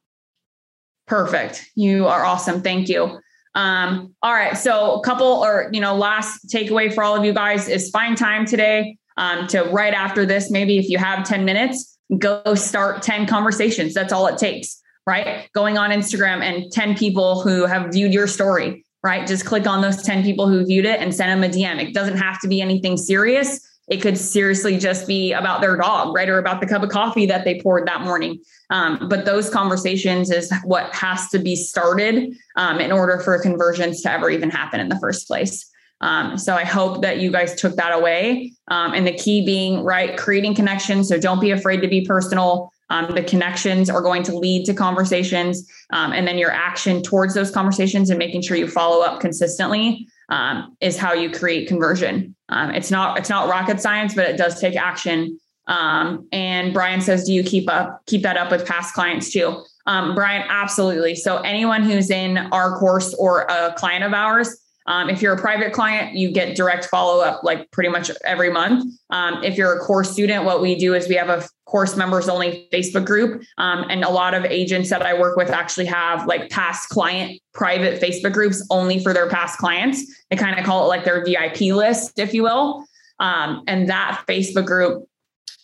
Perfect. 1.05 1.69
You 1.75 2.07
are 2.07 2.23
awesome. 2.23 2.61
Thank 2.61 2.87
you. 2.87 3.19
Um, 3.55 4.15
all 4.23 4.33
right. 4.33 4.57
So, 4.57 4.99
a 4.99 5.03
couple 5.03 5.27
or, 5.27 5.69
you 5.73 5.81
know, 5.81 5.95
last 5.95 6.47
takeaway 6.47 6.93
for 6.93 7.03
all 7.03 7.15
of 7.15 7.25
you 7.25 7.33
guys 7.33 7.67
is 7.67 7.89
find 7.89 8.17
time 8.17 8.45
today 8.45 8.97
um, 9.17 9.47
to 9.47 9.63
right 9.63 9.93
after 9.93 10.25
this, 10.25 10.49
maybe 10.49 10.77
if 10.77 10.89
you 10.89 10.97
have 10.97 11.27
10 11.27 11.45
minutes, 11.45 11.97
go 12.17 12.41
start 12.55 13.01
10 13.01 13.27
conversations. 13.27 13.93
That's 13.93 14.13
all 14.13 14.27
it 14.27 14.37
takes, 14.37 14.81
right? 15.05 15.49
Going 15.53 15.77
on 15.77 15.91
Instagram 15.91 16.41
and 16.41 16.71
10 16.71 16.95
people 16.95 17.41
who 17.41 17.65
have 17.65 17.91
viewed 17.91 18.13
your 18.13 18.27
story, 18.27 18.85
right? 19.03 19.27
Just 19.27 19.45
click 19.45 19.67
on 19.67 19.81
those 19.81 20.01
10 20.03 20.23
people 20.23 20.47
who 20.47 20.65
viewed 20.65 20.85
it 20.85 20.99
and 20.99 21.13
send 21.13 21.31
them 21.31 21.49
a 21.49 21.53
DM. 21.53 21.81
It 21.81 21.93
doesn't 21.93 22.17
have 22.17 22.39
to 22.41 22.47
be 22.47 22.61
anything 22.61 22.97
serious. 22.97 23.69
It 23.89 24.01
could 24.01 24.17
seriously 24.17 24.77
just 24.77 25.07
be 25.07 25.33
about 25.33 25.59
their 25.59 25.75
dog, 25.75 26.15
right? 26.15 26.29
Or 26.29 26.37
about 26.37 26.61
the 26.61 26.67
cup 26.67 26.83
of 26.83 26.89
coffee 26.89 27.25
that 27.25 27.43
they 27.43 27.59
poured 27.59 27.85
that 27.87 28.01
morning. 28.01 28.39
Um, 28.69 29.07
but 29.09 29.25
those 29.25 29.49
conversations 29.49 30.31
is 30.31 30.53
what 30.63 30.93
has 30.95 31.27
to 31.29 31.39
be 31.39 31.55
started 31.55 32.33
um, 32.55 32.79
in 32.79 32.93
order 32.93 33.19
for 33.19 33.37
conversions 33.41 34.01
to 34.03 34.11
ever 34.11 34.29
even 34.29 34.49
happen 34.49 34.79
in 34.79 34.87
the 34.87 34.99
first 34.99 35.27
place. 35.27 35.69
Um, 36.01 36.37
so 36.37 36.55
I 36.55 36.65
hope 36.65 37.01
that 37.01 37.19
you 37.19 37.31
guys 37.31 37.55
took 37.55 37.75
that 37.77 37.93
away. 37.93 38.53
Um, 38.67 38.93
and 38.93 39.07
the 39.07 39.13
key 39.13 39.45
being, 39.45 39.83
right, 39.83 40.17
creating 40.17 40.55
connections. 40.55 41.07
So 41.07 41.17
don't 41.17 41.39
be 41.39 41.51
afraid 41.51 41.81
to 41.81 41.87
be 41.87 42.05
personal. 42.05 42.71
Um, 42.89 43.13
the 43.15 43.23
connections 43.23 43.89
are 43.89 44.01
going 44.01 44.23
to 44.23 44.37
lead 44.37 44.65
to 44.65 44.73
conversations. 44.73 45.65
Um, 45.91 46.11
and 46.11 46.27
then 46.27 46.37
your 46.37 46.51
action 46.51 47.01
towards 47.01 47.33
those 47.33 47.51
conversations 47.51 48.09
and 48.09 48.19
making 48.19 48.41
sure 48.41 48.57
you 48.57 48.67
follow 48.67 49.03
up 49.03 49.21
consistently 49.21 50.07
um, 50.29 50.75
is 50.81 50.97
how 50.97 51.13
you 51.13 51.31
create 51.31 51.67
conversion. 51.67 52.35
Um, 52.49 52.71
it's 52.71 52.91
not 52.91 53.17
it's 53.17 53.29
not 53.29 53.49
rocket 53.49 53.79
science, 53.79 54.13
but 54.13 54.29
it 54.29 54.37
does 54.37 54.59
take 54.59 54.75
action. 54.75 55.39
and 55.67 56.73
Brian 56.73 57.01
says, 57.01 57.23
do 57.23 57.33
you 57.33 57.43
keep 57.43 57.69
up 57.69 58.01
keep 58.05 58.21
that 58.23 58.37
up 58.37 58.51
with 58.51 58.65
past 58.65 58.93
clients 58.93 59.31
too? 59.31 59.63
Brian, 59.85 60.45
absolutely. 60.49 61.15
So 61.15 61.37
anyone 61.37 61.83
who's 61.83 62.09
in 62.09 62.37
our 62.37 62.77
course 62.77 63.13
or 63.15 63.43
a 63.43 63.73
client 63.75 64.03
of 64.03 64.13
ours, 64.13 64.55
Um, 64.85 65.09
if 65.09 65.21
you're 65.21 65.33
a 65.33 65.39
private 65.39 65.73
client, 65.73 66.15
you 66.15 66.31
get 66.31 66.55
direct 66.55 66.85
follow 66.85 67.23
up 67.23 67.43
like 67.43 67.69
pretty 67.71 67.89
much 67.89 68.11
every 68.25 68.51
month. 68.51 68.85
Um, 69.09 69.43
if 69.43 69.57
you're 69.57 69.77
a 69.77 69.79
course 69.79 70.11
student, 70.11 70.43
what 70.43 70.61
we 70.61 70.75
do 70.75 70.93
is 70.93 71.07
we 71.07 71.15
have 71.15 71.29
a 71.29 71.47
course 71.65 71.95
members 71.95 72.29
only 72.29 72.67
Facebook 72.73 73.05
group. 73.05 73.41
Um, 73.57 73.85
and 73.89 74.03
a 74.03 74.09
lot 74.09 74.33
of 74.33 74.45
agents 74.45 74.89
that 74.89 75.01
I 75.01 75.19
work 75.19 75.37
with 75.37 75.49
actually 75.49 75.85
have 75.85 76.27
like 76.27 76.49
past 76.49 76.89
client 76.89 77.41
private 77.53 78.01
Facebook 78.01 78.33
groups 78.33 78.65
only 78.69 78.99
for 78.99 79.13
their 79.13 79.29
past 79.29 79.57
clients. 79.57 80.03
They 80.29 80.35
kind 80.35 80.59
of 80.59 80.65
call 80.65 80.83
it 80.85 80.87
like 80.87 81.05
their 81.05 81.23
VIP 81.23 81.61
list, 81.73 82.19
if 82.19 82.33
you 82.33 82.43
will. 82.43 82.85
Um, 83.19 83.63
and 83.67 83.89
that 83.89 84.23
Facebook 84.27 84.65
group 84.65 85.07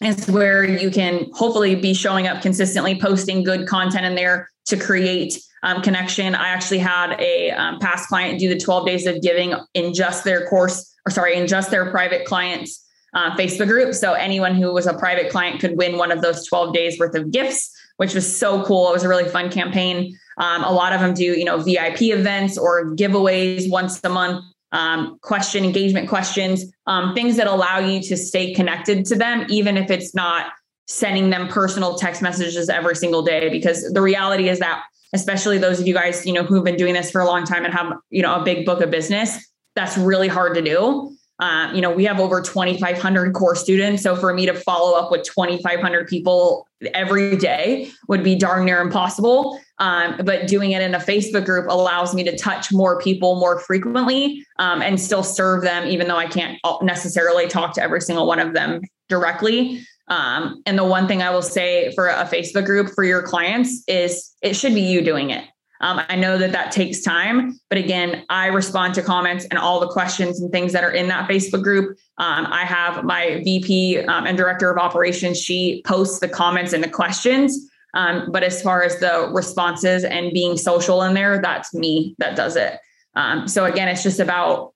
is 0.03 0.27
where 0.27 0.63
you 0.63 0.89
can 0.89 1.29
hopefully 1.33 1.75
be 1.75 1.93
showing 1.93 2.27
up 2.27 2.41
consistently, 2.41 2.99
posting 2.99 3.43
good 3.43 3.67
content 3.67 4.05
in 4.05 4.15
there 4.15 4.49
to 4.67 4.77
create 4.77 5.37
um, 5.63 5.81
connection. 5.81 6.35
I 6.35 6.49
actually 6.49 6.79
had 6.79 7.19
a 7.19 7.51
um, 7.51 7.79
past 7.79 8.07
client 8.07 8.39
do 8.39 8.47
the 8.47 8.59
12 8.59 8.87
days 8.87 9.05
of 9.05 9.21
giving 9.21 9.53
in 9.73 9.93
just 9.93 10.23
their 10.23 10.47
course, 10.47 10.95
or 11.05 11.11
sorry, 11.11 11.35
in 11.35 11.47
just 11.47 11.69
their 11.69 11.91
private 11.91 12.25
clients 12.25 12.85
uh, 13.13 13.35
Facebook 13.35 13.67
group. 13.67 13.93
So 13.93 14.13
anyone 14.13 14.55
who 14.55 14.71
was 14.71 14.85
a 14.85 14.93
private 14.93 15.31
client 15.31 15.59
could 15.59 15.77
win 15.77 15.97
one 15.97 16.11
of 16.11 16.21
those 16.21 16.47
12 16.47 16.73
days 16.73 16.99
worth 16.99 17.15
of 17.15 17.31
gifts, 17.31 17.75
which 17.97 18.13
was 18.13 18.37
so 18.37 18.63
cool. 18.63 18.89
It 18.89 18.93
was 18.93 19.03
a 19.03 19.09
really 19.09 19.27
fun 19.27 19.51
campaign. 19.51 20.17
Um, 20.37 20.63
a 20.63 20.71
lot 20.71 20.93
of 20.93 21.01
them 21.01 21.13
do, 21.13 21.23
you 21.23 21.43
know, 21.43 21.57
VIP 21.57 22.03
events 22.03 22.57
or 22.57 22.95
giveaways 22.95 23.69
once 23.69 23.99
a 24.03 24.09
month. 24.09 24.45
Um, 24.71 25.17
question 25.23 25.63
engagement 25.65 26.07
questions, 26.07 26.63
um, 26.85 27.15
things 27.15 27.37
that 27.37 27.47
allow 27.47 27.79
you 27.79 28.03
to 28.03 28.15
stay 28.15 28.53
connected 28.53 29.03
to 29.07 29.15
them, 29.15 29.47
even 29.49 29.77
if 29.77 29.89
it's 29.89 30.13
not 30.13 30.51
sending 30.87 31.31
them 31.31 31.47
personal 31.47 31.95
text 31.95 32.21
messages 32.21 32.69
every 32.69 32.95
single 32.95 33.23
day. 33.23 33.49
Because 33.49 33.91
the 33.91 34.01
reality 34.01 34.47
is 34.47 34.59
that 34.59 34.83
especially 35.13 35.57
those 35.57 35.79
of 35.79 35.87
you 35.87 35.93
guys, 35.93 36.25
you 36.25 36.33
know, 36.33 36.43
who've 36.43 36.63
been 36.63 36.77
doing 36.77 36.93
this 36.93 37.09
for 37.09 37.21
a 37.21 37.25
long 37.25 37.45
time 37.45 37.65
and 37.65 37.73
have, 37.73 37.93
you 38.09 38.21
know, 38.21 38.35
a 38.35 38.43
big 38.43 38.65
book 38.65 38.81
of 38.81 38.91
business, 38.91 39.51
that's 39.75 39.97
really 39.97 40.27
hard 40.27 40.53
to 40.55 40.61
do. 40.61 41.15
Uh, 41.39 41.71
you 41.73 41.81
know, 41.81 41.89
we 41.89 42.03
have 42.03 42.19
over 42.19 42.41
2,500 42.41 43.33
core 43.33 43.55
students. 43.55 44.03
So 44.03 44.15
for 44.15 44.33
me 44.33 44.45
to 44.45 44.53
follow 44.53 44.97
up 44.97 45.09
with 45.09 45.23
2,500 45.23 46.07
people 46.07 46.67
every 46.93 47.37
day 47.37 47.89
would 48.07 48.23
be 48.23 48.35
darn 48.35 48.65
near 48.65 48.81
impossible. 48.81 49.59
Um, 49.77 50.19
but 50.25 50.47
doing 50.47 50.71
it 50.71 50.81
in 50.81 50.93
a 50.95 50.99
Facebook 50.99 51.45
group 51.45 51.67
allows 51.69 52.13
me 52.13 52.23
to 52.25 52.37
touch 52.37 52.73
more 52.73 52.99
people 52.99 53.39
more 53.39 53.59
frequently 53.59 54.45
um, 54.57 54.81
and 54.81 54.99
still 54.99 55.23
serve 55.23 55.63
them, 55.63 55.87
even 55.87 56.07
though 56.07 56.17
I 56.17 56.27
can't 56.27 56.59
necessarily 56.81 57.47
talk 57.47 57.73
to 57.75 57.81
every 57.81 58.01
single 58.01 58.27
one 58.27 58.39
of 58.39 58.53
them 58.53 58.81
directly. 59.07 59.81
Um, 60.09 60.61
and 60.65 60.77
the 60.77 60.83
one 60.83 61.07
thing 61.07 61.21
I 61.21 61.29
will 61.29 61.41
say 61.41 61.93
for 61.93 62.09
a 62.09 62.25
Facebook 62.25 62.65
group 62.65 62.89
for 62.93 63.03
your 63.03 63.21
clients 63.21 63.83
is 63.87 64.35
it 64.41 64.55
should 64.55 64.73
be 64.73 64.81
you 64.81 65.01
doing 65.01 65.29
it. 65.29 65.45
Um, 65.81 66.01
I 66.09 66.15
know 66.15 66.37
that 66.37 66.51
that 66.51 66.71
takes 66.71 67.01
time, 67.01 67.57
but 67.69 67.77
again, 67.77 68.25
I 68.29 68.47
respond 68.47 68.93
to 68.95 69.01
comments 69.01 69.45
and 69.45 69.57
all 69.57 69.79
the 69.79 69.87
questions 69.87 70.41
and 70.41 70.51
things 70.51 70.73
that 70.73 70.83
are 70.83 70.91
in 70.91 71.07
that 71.07 71.29
Facebook 71.29 71.63
group. 71.63 71.97
Um, 72.17 72.47
I 72.49 72.65
have 72.65 73.05
my 73.05 73.41
VP 73.45 73.99
um, 73.99 74.27
and 74.27 74.37
director 74.37 74.69
of 74.69 74.77
operations. 74.77 75.39
She 75.41 75.81
posts 75.85 76.19
the 76.19 76.27
comments 76.27 76.73
and 76.73 76.83
the 76.83 76.89
questions. 76.89 77.69
Um, 77.93 78.29
but 78.31 78.43
as 78.43 78.61
far 78.61 78.83
as 78.83 78.99
the 78.99 79.29
responses 79.31 80.03
and 80.03 80.31
being 80.33 80.57
social 80.57 81.01
in 81.03 81.13
there, 81.13 81.41
that's 81.41 81.73
me 81.73 82.13
that 82.19 82.35
does 82.35 82.55
it. 82.55 82.77
Um, 83.15 83.47
so 83.47 83.65
again, 83.65 83.87
it's 83.87 84.03
just 84.03 84.19
about 84.19 84.73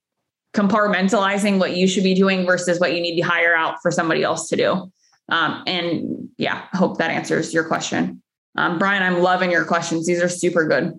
compartmentalizing 0.53 1.59
what 1.59 1.75
you 1.75 1.87
should 1.87 2.03
be 2.03 2.13
doing 2.13 2.45
versus 2.45 2.79
what 2.79 2.93
you 2.95 3.01
need 3.01 3.19
to 3.21 3.27
hire 3.27 3.55
out 3.55 3.81
for 3.81 3.91
somebody 3.91 4.23
else 4.23 4.47
to 4.49 4.55
do. 4.55 4.91
Um, 5.29 5.63
and 5.67 6.29
yeah, 6.37 6.65
I 6.73 6.77
hope 6.77 6.97
that 6.97 7.11
answers 7.11 7.53
your 7.53 7.65
question. 7.65 8.22
Um, 8.55 8.77
Brian, 8.77 9.01
I'm 9.01 9.21
loving 9.21 9.51
your 9.51 9.65
questions. 9.65 10.05
These 10.05 10.21
are 10.21 10.29
super 10.29 10.67
good. 10.67 10.93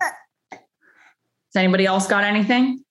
Has 0.00 0.60
anybody 1.56 1.86
else 1.86 2.06
got 2.06 2.24
anything? 2.24 2.82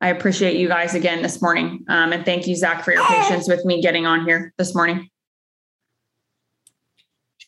I 0.00 0.08
appreciate 0.08 0.56
you 0.56 0.66
guys 0.66 0.94
again 0.94 1.22
this 1.22 1.42
morning. 1.42 1.84
Um, 1.88 2.12
and 2.12 2.24
thank 2.24 2.46
you, 2.46 2.56
Zach, 2.56 2.84
for 2.84 2.92
your 2.92 3.04
patience 3.04 3.46
with 3.48 3.64
me 3.66 3.82
getting 3.82 4.06
on 4.06 4.26
here 4.26 4.54
this 4.56 4.74
morning. 4.74 5.10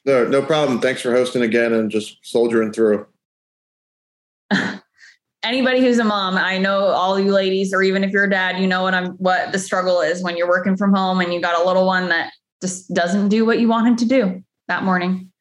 No, 0.04 0.26
no 0.26 0.42
problem. 0.42 0.80
Thanks 0.80 1.00
for 1.00 1.12
hosting 1.12 1.42
again 1.42 1.72
and 1.72 1.90
just 1.90 2.18
soldiering 2.22 2.72
through. 2.72 3.06
Anybody 5.44 5.80
who's 5.80 5.98
a 5.98 6.04
mom, 6.04 6.36
I 6.36 6.58
know 6.58 6.86
all 6.86 7.18
you 7.18 7.32
ladies, 7.32 7.72
or 7.72 7.82
even 7.82 8.04
if 8.04 8.12
you're 8.12 8.24
a 8.24 8.30
dad, 8.30 8.60
you 8.60 8.66
know 8.66 8.82
what 8.82 8.94
I'm 8.94 9.12
what 9.12 9.50
the 9.50 9.58
struggle 9.58 10.00
is 10.00 10.22
when 10.22 10.36
you're 10.36 10.48
working 10.48 10.76
from 10.76 10.94
home 10.94 11.20
and 11.20 11.32
you 11.32 11.40
got 11.40 11.60
a 11.60 11.66
little 11.66 11.86
one 11.86 12.10
that 12.10 12.32
just 12.60 12.92
doesn't 12.94 13.28
do 13.28 13.44
what 13.44 13.58
you 13.58 13.66
want 13.66 13.88
him 13.88 13.96
to 13.96 14.04
do 14.04 14.44
that 14.68 14.82
morning. 14.82 15.32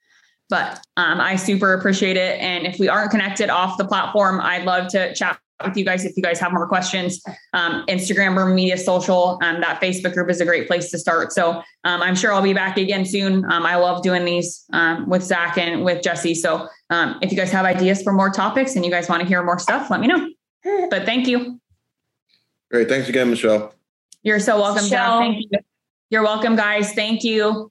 But 0.49 0.83
um, 0.97 1.21
I 1.21 1.37
super 1.37 1.73
appreciate 1.73 2.17
it. 2.17 2.39
And 2.41 2.67
if 2.67 2.77
we 2.77 2.89
aren't 2.89 3.11
connected 3.11 3.49
off 3.49 3.77
the 3.77 3.85
platform, 3.85 4.41
I'd 4.41 4.65
love 4.65 4.89
to 4.89 5.13
chat 5.13 5.39
with 5.63 5.77
you 5.77 5.85
guys 5.85 6.05
if 6.05 6.17
you 6.17 6.23
guys 6.23 6.39
have 6.39 6.51
more 6.51 6.67
questions. 6.67 7.21
Um, 7.53 7.85
Instagram 7.87 8.35
or 8.35 8.45
Media 8.47 8.77
Social, 8.77 9.39
um, 9.41 9.61
that 9.61 9.81
Facebook 9.81 10.13
group 10.13 10.29
is 10.29 10.41
a 10.41 10.45
great 10.45 10.67
place 10.67 10.91
to 10.91 10.99
start. 10.99 11.31
So 11.31 11.61
um, 11.83 12.01
I'm 12.01 12.15
sure 12.15 12.33
I'll 12.33 12.41
be 12.41 12.53
back 12.53 12.77
again 12.77 13.05
soon. 13.05 13.45
Um, 13.49 13.65
I 13.65 13.75
love 13.75 14.03
doing 14.03 14.25
these 14.25 14.65
um, 14.73 15.07
with 15.07 15.23
Zach 15.23 15.57
and 15.57 15.83
with 15.85 16.03
Jesse. 16.03 16.35
So 16.35 16.67
um, 16.89 17.17
if 17.21 17.31
you 17.31 17.37
guys 17.37 17.51
have 17.51 17.65
ideas 17.65 18.01
for 18.03 18.11
more 18.11 18.29
topics 18.29 18.75
and 18.75 18.83
you 18.83 18.91
guys 18.91 19.07
want 19.07 19.21
to 19.21 19.27
hear 19.27 19.43
more 19.43 19.59
stuff, 19.59 19.89
let 19.89 19.99
me 19.99 20.07
know. 20.07 20.29
But 20.91 21.05
thank 21.05 21.27
you. 21.27 21.59
Great. 22.69 22.87
Thanks 22.87 23.09
again, 23.09 23.31
Michelle. 23.31 23.73
You're 24.21 24.39
so 24.39 24.59
welcome, 24.59 24.85
Zach. 24.85 25.19
Thank 25.19 25.45
you. 25.49 25.59
You're 26.11 26.21
welcome, 26.21 26.55
guys. 26.55 26.93
Thank 26.93 27.23
you. 27.23 27.70